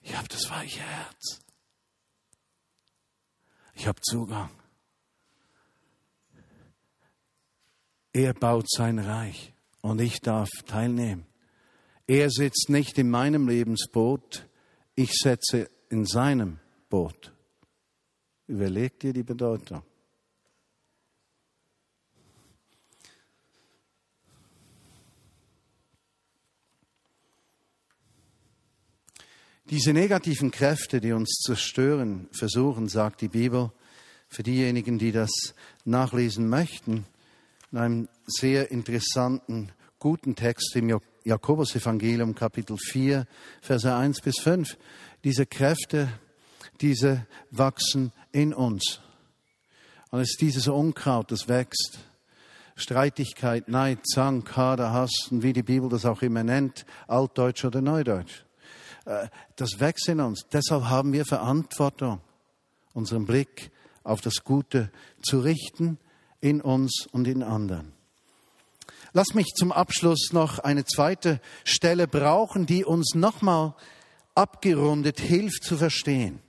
Ich 0.00 0.16
habe 0.16 0.26
das 0.26 0.50
weiche 0.50 0.80
Herz. 0.80 1.38
Ich 3.74 3.86
habe 3.86 4.00
Zugang. 4.00 4.50
Er 8.12 8.34
baut 8.34 8.68
sein 8.68 8.98
Reich 8.98 9.54
und 9.80 10.00
ich 10.00 10.18
darf 10.20 10.48
teilnehmen. 10.66 11.28
Er 12.08 12.28
sitzt 12.30 12.70
nicht 12.70 12.98
in 12.98 13.08
meinem 13.08 13.46
Lebensboot, 13.46 14.48
ich 14.96 15.12
setze 15.12 15.70
in 15.90 16.06
seinem 16.06 16.58
Boot. 16.88 17.32
Überleg 18.48 18.98
dir 18.98 19.12
die 19.12 19.22
Bedeutung. 19.22 19.84
Diese 29.70 29.92
negativen 29.92 30.50
Kräfte, 30.50 30.98
die 30.98 31.12
uns 31.12 31.40
zerstören 31.44 32.26
versuchen, 32.32 32.88
sagt 32.88 33.20
die 33.20 33.28
Bibel, 33.28 33.70
für 34.26 34.42
diejenigen, 34.42 34.98
die 34.98 35.12
das 35.12 35.30
nachlesen 35.84 36.48
möchten, 36.48 37.04
in 37.70 37.78
einem 37.78 38.08
sehr 38.26 38.70
interessanten, 38.70 39.70
guten 39.98 40.36
Text 40.36 40.74
im 40.74 40.98
Jakobus-Evangelium, 41.24 42.34
Kapitel 42.34 42.78
4, 42.78 43.26
Verse 43.60 43.94
1 43.94 44.22
bis 44.22 44.38
5. 44.38 44.78
Diese 45.22 45.44
Kräfte, 45.44 46.08
diese 46.80 47.26
wachsen 47.50 48.12
in 48.32 48.54
uns. 48.54 49.00
Und 50.10 50.20
es 50.20 50.30
ist 50.30 50.40
dieses 50.40 50.68
Unkraut, 50.68 51.30
das 51.30 51.46
wächst. 51.46 51.98
Streitigkeit, 52.74 53.68
Neid, 53.68 54.06
Zank, 54.06 54.56
Hader, 54.56 54.94
Hass, 54.94 55.28
und 55.30 55.42
wie 55.42 55.52
die 55.52 55.62
Bibel 55.62 55.90
das 55.90 56.06
auch 56.06 56.22
immer 56.22 56.42
nennt, 56.42 56.86
Altdeutsch 57.06 57.66
oder 57.66 57.82
Neudeutsch. 57.82 58.44
Äh, 59.08 59.28
das 59.56 59.80
wächst 59.80 60.08
in 60.08 60.20
uns. 60.20 60.46
Deshalb 60.52 60.84
haben 60.84 61.12
wir 61.12 61.24
Verantwortung, 61.24 62.20
unseren 62.92 63.24
Blick 63.24 63.70
auf 64.04 64.20
das 64.20 64.44
Gute 64.44 64.92
zu 65.22 65.40
richten 65.40 65.98
in 66.40 66.60
uns 66.60 67.06
und 67.10 67.26
in 67.26 67.42
anderen. 67.42 67.92
Lass 69.12 69.34
mich 69.34 69.46
zum 69.56 69.72
Abschluss 69.72 70.32
noch 70.32 70.58
eine 70.58 70.84
zweite 70.84 71.40
Stelle 71.64 72.06
brauchen, 72.06 72.66
die 72.66 72.84
uns 72.84 73.14
nochmal 73.14 73.74
abgerundet 74.34 75.20
hilft 75.20 75.64
zu 75.64 75.78
verstehen. 75.78 76.40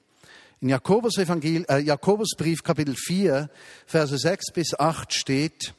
In 0.59 0.67
Jakobus, 0.67 1.17
Evangel 1.17 1.65
äh, 1.69 1.79
Jakobusbrief 1.79 2.63
Kapitel 2.63 2.95
4, 2.95 3.49
Verse 3.85 4.17
6 4.17 4.51
bis 4.51 4.77
8 4.77 5.13
steht, 5.13 5.73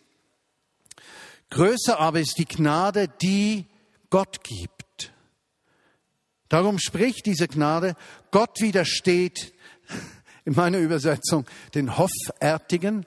Größer 1.50 1.98
aber 1.98 2.20
ist 2.20 2.38
die 2.38 2.46
Gnade, 2.46 3.08
die 3.20 3.66
Gott 4.08 4.42
gibt. 4.42 4.79
Darum 6.50 6.78
spricht 6.78 7.24
diese 7.24 7.48
Gnade, 7.48 7.94
Gott 8.30 8.60
widersteht, 8.60 9.54
in 10.44 10.54
meiner 10.54 10.78
Übersetzung, 10.78 11.46
den 11.74 11.96
Hoffärtigen. 11.96 13.06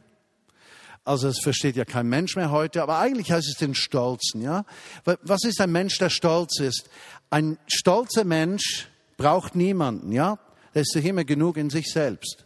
Also 1.06 1.27
es 1.27 1.39
versteht 1.43 1.75
ja 1.75 1.84
kein 1.84 2.08
Mensch 2.08 2.38
mehr 2.38 2.49
heute, 2.49 2.82
aber 2.82 2.99
eigentlich 2.99 3.32
heißt 3.32 3.49
es 3.49 3.58
den 3.58 3.75
Stolzen, 3.75 4.41
ja? 4.41 4.65
Was 5.03 5.43
ist 5.43 5.60
ein 5.60 5.71
Mensch, 5.71 5.97
der 5.97 6.10
stolz 6.10 6.60
ist? 6.62 6.89
Ein 7.29 7.58
stolzer 7.67 8.23
Mensch 8.23 8.88
braucht 9.17 9.56
niemanden, 9.56 10.13
ja? 10.13 10.39
Er 10.73 10.82
ist 10.82 10.93
sich 10.93 11.06
immer 11.06 11.25
genug 11.25 11.58
in 11.58 11.69
sich 11.69 11.91
selbst. 11.91 12.45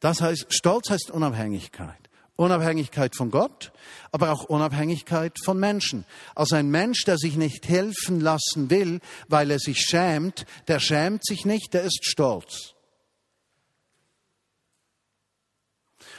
Das 0.00 0.22
heißt, 0.22 0.46
Stolz 0.48 0.88
heißt 0.88 1.10
Unabhängigkeit. 1.10 2.07
Unabhängigkeit 2.38 3.16
von 3.16 3.32
Gott, 3.32 3.72
aber 4.12 4.30
auch 4.30 4.44
Unabhängigkeit 4.44 5.36
von 5.44 5.58
Menschen. 5.58 6.04
Also 6.36 6.54
ein 6.54 6.70
Mensch, 6.70 7.02
der 7.04 7.18
sich 7.18 7.36
nicht 7.36 7.68
helfen 7.68 8.20
lassen 8.20 8.70
will, 8.70 9.00
weil 9.26 9.50
er 9.50 9.58
sich 9.58 9.80
schämt, 9.80 10.46
der 10.68 10.78
schämt 10.78 11.26
sich 11.26 11.44
nicht, 11.44 11.74
der 11.74 11.82
ist 11.82 12.04
stolz. 12.04 12.74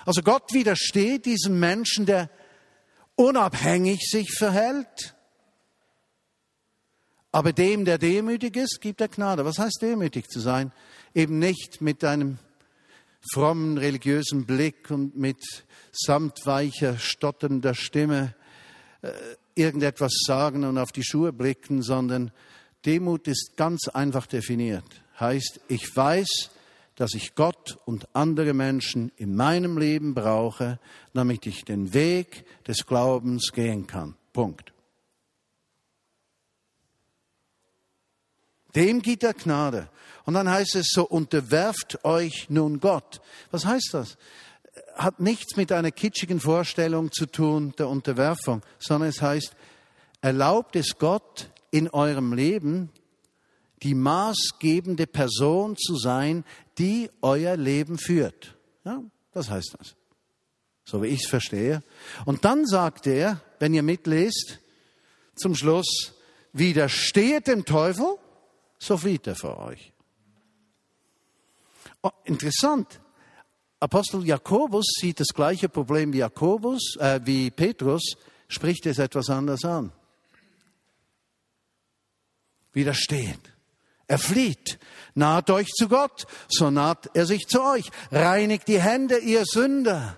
Also 0.06 0.22
Gott 0.22 0.52
widersteht 0.52 1.26
diesem 1.26 1.58
Menschen, 1.58 2.06
der 2.06 2.30
unabhängig 3.16 4.02
sich 4.02 4.34
verhält. 4.38 5.16
Aber 7.32 7.54
dem, 7.54 7.86
der 7.86 7.98
demütig 7.98 8.58
ist, 8.58 8.80
gibt 8.82 9.00
er 9.00 9.08
Gnade. 9.08 9.46
Was 9.46 9.58
heißt 9.58 9.82
demütig 9.82 10.28
zu 10.28 10.42
sein? 10.42 10.74
Eben 11.14 11.40
nicht 11.40 11.80
mit 11.80 12.04
einem 12.04 12.40
frommen 13.22 13.78
religiösen 13.78 14.46
Blick 14.46 14.92
und 14.92 15.18
mit 15.18 15.66
samtweicher, 15.92 16.98
stotternder 16.98 17.74
Stimme 17.74 18.36
äh, 19.02 19.12
irgendetwas 19.56 20.14
sagen 20.26 20.64
und 20.64 20.78
auf 20.78 20.92
die 20.92 21.04
Schuhe 21.04 21.34
blicken, 21.34 21.82
sondern 21.82 22.32
Demut 22.86 23.28
ist 23.28 23.58
ganz 23.58 23.88
einfach 23.90 24.26
definiert. 24.26 24.86
Heißt, 25.20 25.60
ich 25.68 25.96
weiß, 25.96 26.52
dass 26.96 27.14
ich 27.14 27.36
Gott 27.36 27.78
und 27.86 28.08
andere 28.14 28.54
Menschen 28.54 29.12
in 29.16 29.36
meinem 29.36 29.78
Leben 29.78 30.14
brauche, 30.14 30.80
damit 31.14 31.46
ich 31.46 31.66
den 31.66 31.94
Weg 31.94 32.46
des 32.68 32.86
Glaubens 32.86 33.52
gehen 33.54 33.88
kann. 33.88 34.16
Punkt. 34.34 34.74
Dem 38.76 39.02
gibt 39.02 39.24
er 39.24 39.34
Gnade. 39.34 39.90
Und 40.26 40.36
dann 40.36 40.50
heißt 40.50 40.76
es 40.76 40.90
so, 40.92 41.06
unterwerft 41.06 42.04
euch 42.06 42.50
nun 42.50 42.80
Gott. 42.80 43.22
Was 43.52 43.66
heißt 43.66 43.90
das? 43.94 44.18
Hat 44.96 45.20
nichts 45.20 45.56
mit 45.56 45.72
einer 45.72 45.92
kitschigen 45.92 46.40
Vorstellung 46.40 47.12
zu 47.12 47.26
tun 47.26 47.74
der 47.78 47.90
Unterwerfung, 47.90 48.62
sondern 48.80 49.10
es 49.10 49.22
heißt, 49.22 49.56
erlaubt 50.22 50.76
es 50.76 50.98
Gott 50.98 51.50
in 51.72 51.90
eurem 51.90 52.34
Leben, 52.34 52.90
die 53.82 53.96
maßgebende 53.96 55.08
Person 55.08 55.78
zu 55.78 55.98
sein, 55.98 56.44
die 56.78 57.10
euer 57.22 57.56
Leben 57.56 57.98
führt. 57.98 58.56
Ja, 58.84 59.02
was 59.34 59.50
heißt 59.50 59.76
das? 59.80 59.96
So 60.86 61.02
wie 61.02 61.08
ich 61.08 61.24
es 61.24 61.30
verstehe. 61.30 61.82
Und 62.26 62.46
dann 62.46 62.66
sagt 62.66 63.08
er, 63.08 63.42
wenn 63.60 63.74
ihr 63.74 63.84
mitlest, 63.84 64.60
zum 65.36 65.56
Schluss, 65.56 66.14
widersteht 66.52 67.48
dem 67.48 67.64
Teufel, 67.64 68.18
so 68.80 68.98
flieht 68.98 69.28
er 69.28 69.36
vor 69.36 69.58
euch. 69.60 69.94
Oh, 72.02 72.12
interessant. 72.24 73.00
Apostel 73.80 74.26
Jakobus 74.26 74.86
sieht 75.00 75.20
das 75.20 75.30
gleiche 75.30 75.70
Problem 75.70 76.12
wie 76.14 76.20
Jakobus, 76.20 76.96
äh, 76.98 77.20
wie 77.24 77.52
Petrus, 77.52 78.16
spricht 78.48 78.86
es 78.86 78.98
etwas 78.98 79.30
anders 79.30 79.64
an. 79.64 79.92
Widersteht. 82.74 83.54
Er 84.08 84.18
flieht. 84.18 84.80
Naht 85.14 85.50
euch 85.50 85.68
zu 85.68 85.88
Gott, 85.88 86.26
so 86.50 86.72
naht 86.72 87.10
er 87.14 87.26
sich 87.26 87.48
zu 87.48 87.62
euch. 87.62 87.90
Reinigt 88.12 88.68
die 88.68 88.82
Hände, 88.82 89.20
ihr 89.20 89.44
Sünder. 89.46 90.18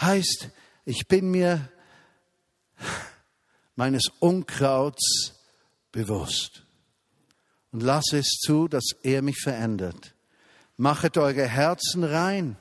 Heißt, 0.00 0.50
ich 0.84 1.08
bin 1.08 1.30
mir 1.30 1.70
meines 3.74 4.04
Unkrauts 4.20 5.34
bewusst. 5.90 6.64
Und 7.72 7.82
lasse 7.82 8.18
es 8.18 8.28
zu, 8.44 8.68
dass 8.68 8.84
er 9.02 9.22
mich 9.22 9.40
verändert. 9.42 10.14
Machet 10.76 11.16
eure 11.16 11.46
Herzen 11.46 12.04
rein, 12.04 12.56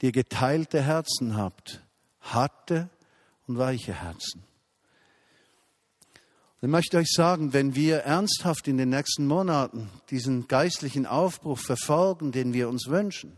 die 0.00 0.06
ihr 0.06 0.12
geteilte 0.12 0.82
Herzen 0.82 1.36
habt, 1.36 1.82
harte 2.20 2.88
und 3.46 3.58
weiche 3.58 3.94
Herzen. 3.94 4.44
Ich 6.60 6.68
möchte 6.68 6.98
euch 6.98 7.10
sagen, 7.10 7.52
wenn 7.52 7.74
wir 7.74 7.98
ernsthaft 7.98 8.68
in 8.68 8.76
den 8.76 8.90
nächsten 8.90 9.26
Monaten 9.26 9.90
diesen 10.10 10.46
geistlichen 10.46 11.06
Aufbruch 11.06 11.58
verfolgen, 11.58 12.30
den 12.30 12.52
wir 12.52 12.68
uns 12.68 12.86
wünschen, 12.86 13.36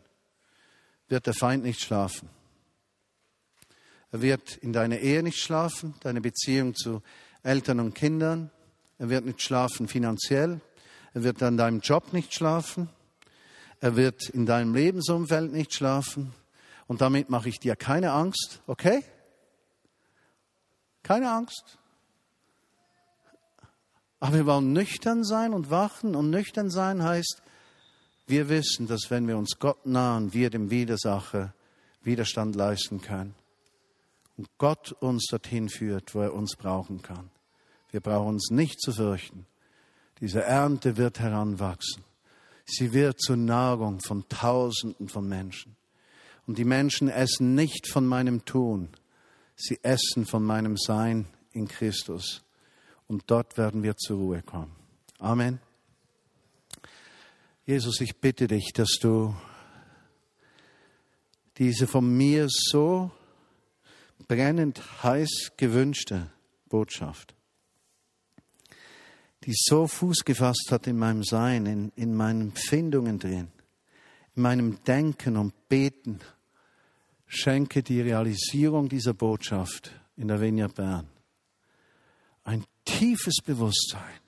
wird 1.08 1.26
der 1.26 1.32
Feind 1.32 1.64
nicht 1.64 1.80
schlafen. 1.80 2.28
Er 4.12 4.20
wird 4.20 4.58
in 4.58 4.74
deiner 4.74 4.98
Ehe 4.98 5.22
nicht 5.22 5.38
schlafen, 5.38 5.94
deine 6.00 6.20
Beziehung 6.20 6.74
zu 6.74 7.02
Eltern 7.42 7.80
und 7.80 7.94
Kindern. 7.94 8.50
Er 8.98 9.08
wird 9.08 9.24
nicht 9.24 9.40
schlafen 9.42 9.88
finanziell. 9.88 10.60
Er 11.14 11.22
wird 11.22 11.42
an 11.42 11.56
deinem 11.56 11.80
Job 11.80 12.12
nicht 12.12 12.34
schlafen. 12.34 12.90
Er 13.80 13.96
wird 13.96 14.28
in 14.28 14.46
deinem 14.46 14.74
Lebensumfeld 14.74 15.52
nicht 15.52 15.72
schlafen. 15.72 16.34
Und 16.86 17.00
damit 17.00 17.30
mache 17.30 17.48
ich 17.48 17.60
dir 17.60 17.76
keine 17.76 18.12
Angst, 18.12 18.60
okay? 18.66 19.02
Keine 21.02 21.30
Angst. 21.30 21.78
Aber 24.20 24.34
wir 24.34 24.46
wollen 24.46 24.72
nüchtern 24.72 25.22
sein 25.22 25.54
und 25.54 25.70
wachen. 25.70 26.16
Und 26.16 26.30
nüchtern 26.30 26.70
sein 26.70 27.02
heißt, 27.02 27.42
wir 28.26 28.48
wissen, 28.48 28.86
dass 28.86 29.10
wenn 29.10 29.28
wir 29.28 29.36
uns 29.36 29.58
Gott 29.58 29.86
nahen, 29.86 30.32
wir 30.32 30.50
dem 30.50 30.70
Widersacher 30.70 31.54
Widerstand 32.02 32.56
leisten 32.56 33.00
können. 33.00 33.34
Und 34.36 34.48
Gott 34.58 34.92
uns 34.92 35.26
dorthin 35.30 35.68
führt, 35.68 36.14
wo 36.14 36.22
er 36.22 36.34
uns 36.34 36.56
brauchen 36.56 37.02
kann. 37.02 37.30
Wir 37.90 38.00
brauchen 38.00 38.34
uns 38.34 38.50
nicht 38.50 38.80
zu 38.80 38.92
fürchten. 38.92 39.46
Diese 40.20 40.42
Ernte 40.42 40.96
wird 40.96 41.20
heranwachsen. 41.20 42.04
Sie 42.66 42.92
wird 42.92 43.20
zur 43.20 43.36
Nahrung 43.36 44.00
von 44.00 44.28
Tausenden 44.28 45.08
von 45.08 45.28
Menschen. 45.28 45.76
Und 46.46 46.58
die 46.58 46.64
Menschen 46.64 47.08
essen 47.08 47.54
nicht 47.54 47.88
von 47.88 48.06
meinem 48.06 48.44
Tun, 48.44 48.88
sie 49.56 49.78
essen 49.82 50.26
von 50.26 50.44
meinem 50.44 50.76
Sein 50.76 51.26
in 51.52 51.68
Christus. 51.68 52.42
Und 53.06 53.24
dort 53.26 53.56
werden 53.56 53.82
wir 53.82 53.96
zur 53.96 54.18
Ruhe 54.18 54.42
kommen. 54.42 54.74
Amen. 55.18 55.60
Jesus, 57.66 58.00
ich 58.00 58.16
bitte 58.16 58.46
dich, 58.46 58.72
dass 58.74 58.98
du 59.00 59.34
diese 61.56 61.86
von 61.86 62.14
mir 62.16 62.46
so 62.48 63.10
brennend 64.26 64.82
heiß 65.02 65.52
gewünschte 65.56 66.30
Botschaft 66.68 67.33
die 69.44 69.54
so 69.54 69.86
Fuß 69.86 70.24
gefasst 70.24 70.68
hat 70.70 70.86
in 70.86 70.98
meinem 70.98 71.22
Sein, 71.22 71.66
in, 71.66 71.92
in 71.96 72.14
meinen 72.14 72.40
Empfindungen 72.40 73.18
drin, 73.18 73.48
in 74.34 74.42
meinem 74.42 74.82
Denken 74.84 75.36
und 75.36 75.68
Beten. 75.68 76.20
Schenke 77.26 77.82
die 77.82 78.00
Realisierung 78.00 78.88
dieser 78.88 79.12
Botschaft 79.12 79.90
in 80.16 80.28
der 80.28 80.40
Vineyard 80.40 80.74
Bern. 80.74 81.08
Ein 82.44 82.64
tiefes 82.84 83.36
Bewusstsein, 83.44 84.20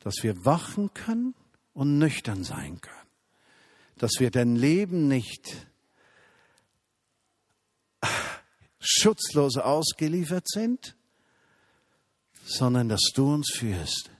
dass 0.00 0.22
wir 0.22 0.44
wachen 0.44 0.92
können 0.94 1.34
und 1.72 1.98
nüchtern 1.98 2.44
sein 2.44 2.80
können. 2.80 2.96
Dass 3.96 4.12
wir 4.20 4.30
dein 4.30 4.54
Leben 4.54 5.08
nicht 5.08 5.66
schutzlos 8.78 9.56
ausgeliefert 9.56 10.48
sind, 10.48 10.97
sondern 12.48 12.88
dass 12.88 13.10
du 13.14 13.34
uns 13.34 13.50
führst. 13.54 14.10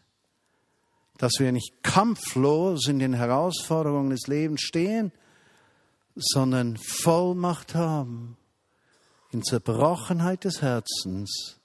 Dass 1.17 1.33
wir 1.39 1.51
nicht 1.51 1.83
kampflos 1.83 2.87
in 2.87 2.99
den 2.99 3.15
Herausforderungen 3.15 4.11
des 4.11 4.27
Lebens 4.27 4.61
stehen, 4.61 5.13
sondern 6.15 6.77
Vollmacht 6.77 7.75
haben, 7.75 8.37
in 9.31 9.43
Zerbrochenheit 9.43 10.45
des 10.45 10.63
Herzens 10.63 11.59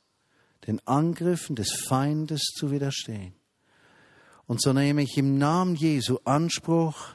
den 0.65 0.80
Angriffen 0.88 1.56
des 1.56 1.71
Feindes 1.88 2.41
zu 2.56 2.71
widerstehen. 2.71 3.34
Und 4.47 4.62
so 4.62 4.73
nehme 4.73 5.04
ich 5.04 5.17
im 5.17 5.38
Namen 5.38 5.76
Jesu 5.76 6.19
Anspruch 6.23 7.10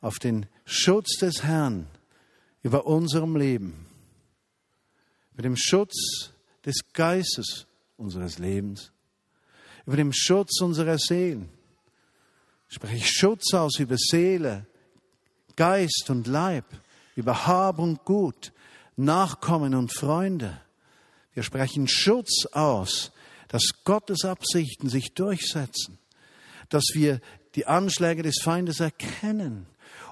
auf 0.00 0.18
den 0.18 0.46
Schutz 0.64 1.18
des 1.18 1.42
Herrn 1.42 1.86
über 2.62 2.86
unserem 2.86 3.36
Leben, 3.36 3.86
über 5.32 5.42
dem 5.42 5.56
Schutz 5.56 6.29
des 6.64 6.80
Geistes 6.92 7.66
unseres 7.96 8.38
Lebens, 8.38 8.92
über 9.86 9.96
dem 9.96 10.12
Schutz 10.12 10.60
unserer 10.60 10.98
Seelen. 10.98 11.48
Spreche 12.68 12.96
ich 12.96 13.10
Schutz 13.10 13.52
aus 13.54 13.78
über 13.78 13.96
Seele, 13.98 14.66
Geist 15.56 16.08
und 16.08 16.26
Leib, 16.26 16.64
über 17.16 17.46
Hab 17.46 17.78
und 17.78 18.04
Gut, 18.04 18.52
Nachkommen 18.96 19.74
und 19.74 19.92
Freunde. 19.92 20.60
Wir 21.34 21.42
sprechen 21.42 21.88
Schutz 21.88 22.46
aus, 22.52 23.12
dass 23.48 23.62
Gottes 23.84 24.24
Absichten 24.24 24.88
sich 24.88 25.14
durchsetzen, 25.14 25.98
dass 26.68 26.84
wir 26.92 27.20
die 27.56 27.66
Anschläge 27.66 28.22
des 28.22 28.40
Feindes 28.42 28.80
erkennen 28.80 29.66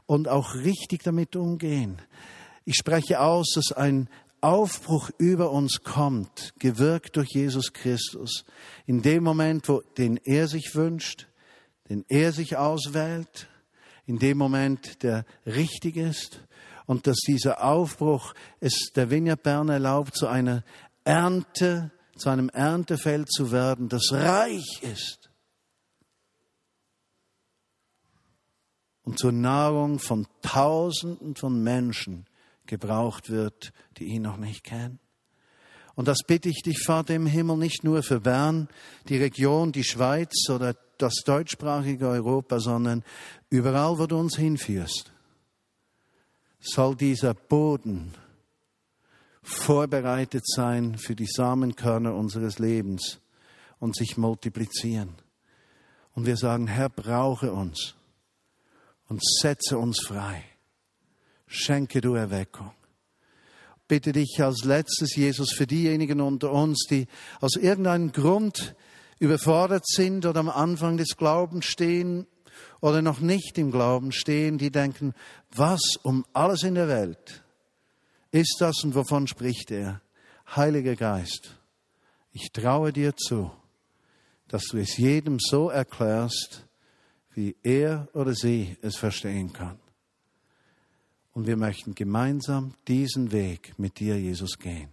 und 0.07 0.27
auch 0.27 0.55
richtig 0.55 1.03
damit 1.05 1.37
umgehen. 1.37 2.01
Ich 2.65 2.77
spreche 2.77 3.21
aus, 3.21 3.53
dass 3.55 3.73
ein 3.73 4.09
Aufbruch 4.41 5.11
über 5.19 5.51
uns 5.51 5.83
kommt, 5.83 6.55
gewirkt 6.59 7.17
durch 7.17 7.31
Jesus 7.31 7.73
Christus, 7.73 8.45
in 8.87 9.03
dem 9.03 9.25
Moment, 9.25 9.69
wo 9.69 9.81
den 9.97 10.17
er 10.19 10.49
sich 10.49 10.75
wünscht, 10.75 11.29
den 11.89 12.05
er 12.09 12.33
sich 12.33 12.57
auswählt, 12.57 13.49
in 14.07 14.19
dem 14.19 14.39
Moment, 14.39 15.03
der 15.03 15.25
richtig 15.47 15.97
ist, 15.97 16.43
und 16.87 17.07
dass 17.07 17.19
dieser 17.19 17.63
Aufbruch 17.63 18.33
es 18.61 18.93
der 18.95 19.11
Vineyard 19.11 19.43
Bern 19.43 19.69
erlaubt, 19.69 20.17
zu 20.17 20.27
einer 20.27 20.65
Ernte, 21.05 21.91
zu 22.17 22.31
einem 22.31 22.49
Erntefeld 22.49 23.31
zu 23.31 23.53
werden, 23.53 23.89
das 23.89 24.11
reich 24.13 24.83
ist. 24.83 25.31
Und 29.03 29.19
zur 29.19 29.33
Nahrung 29.33 29.99
von 29.99 30.27
Tausenden 30.43 31.35
von 31.35 31.63
Menschen 31.63 32.28
gebraucht 32.69 33.31
wird, 33.31 33.73
die 33.99 34.05
ihn 34.05 34.23
noch 34.23 34.37
nicht 34.37 34.63
kennen. 34.63 35.01
Und 35.97 36.07
das 36.07 36.19
bitte 36.25 36.49
ich 36.49 36.63
dich, 36.63 36.85
Vater 36.85 37.17
im 37.17 37.27
Himmel, 37.27 37.57
nicht 37.57 37.83
nur 37.83 38.05
für 38.05 38.21
Bern, 38.21 38.69
die 39.09 39.17
Region, 39.17 39.73
die 39.73 39.83
Schweiz 39.83 40.49
oder 40.49 40.77
das 40.97 41.15
deutschsprachige 41.25 42.07
Europa, 42.07 42.61
sondern 42.61 43.03
überall, 43.51 43.99
wo 43.99 44.07
du 44.07 44.17
uns 44.17 44.37
hinführst, 44.37 45.11
soll 46.61 46.95
dieser 46.95 47.35
Boden 47.35 48.15
vorbereitet 49.43 50.45
sein 50.47 50.99
für 50.99 51.17
die 51.17 51.27
Samenkörner 51.27 52.15
unseres 52.15 52.61
Lebens 52.61 53.21
und 53.81 53.97
sich 53.97 54.17
multiplizieren. 54.17 55.15
Und 56.15 56.27
wir 56.27 56.37
sagen, 56.37 56.67
Herr, 56.67 56.91
brauche 56.91 57.53
uns 57.53 57.95
und 59.09 59.23
setze 59.25 59.79
uns 59.79 60.01
frei. 60.01 60.45
Schenke 61.49 62.01
du 62.01 62.15
Erweckung 62.15 62.73
bitte 63.89 64.13
dich 64.13 64.41
als 64.41 64.65
letztes, 64.65 65.17
Jesus, 65.17 65.53
für 65.53 65.67
diejenigen 65.67 66.21
unter 66.21 66.53
uns, 66.53 66.87
die 66.89 67.09
aus 67.41 67.57
irgendeinem 67.57 68.13
Grund 68.13 68.77
überfordert 69.19 69.87
sind 69.87 70.27
oder 70.27 70.41
am 70.41 70.51
Anfang 70.51 70.99
des 70.99 71.17
Glaubens 71.17 71.65
stehen 71.65 72.27
oder 72.81 73.03
noch 73.03 73.21
nicht 73.21 73.59
im 73.59 73.73
Glauben 73.73 74.13
stehen, 74.13 74.59
die 74.59 74.71
denken, 74.71 75.15
was 75.51 75.81
um 76.03 76.25
alles 76.35 76.63
in 76.63 76.75
der 76.75 76.89
Welt 76.89 77.43
ist 78.31 78.59
das 78.61 78.85
und 78.85 78.95
wovon 78.95 79.27
spricht 79.27 79.71
er? 79.71 80.03
Heiliger 80.55 80.95
Geist, 80.95 81.59
ich 82.33 82.53
traue 82.53 82.93
dir 82.93 83.17
zu, 83.17 83.51
dass 84.49 84.65
du 84.71 84.79
es 84.79 84.97
jedem 84.97 85.39
so 85.41 85.71
erklärst, 85.71 86.67
wie 87.35 87.57
er 87.63 88.09
oder 88.13 88.35
sie 88.35 88.77
es 88.83 88.97
verstehen 88.97 89.53
kann. 89.53 89.79
Und 91.39 91.47
wir 91.47 91.57
möchten 91.57 91.95
gemeinsam 91.95 92.75
diesen 92.89 93.31
Weg 93.31 93.79
mit 93.79 94.01
dir, 94.01 94.19
Jesus, 94.19 94.59
gehen. 94.59 94.91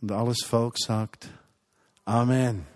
Und 0.00 0.10
alles 0.10 0.38
Volk 0.44 0.76
sagt 0.76 1.28
Amen. 2.04 2.66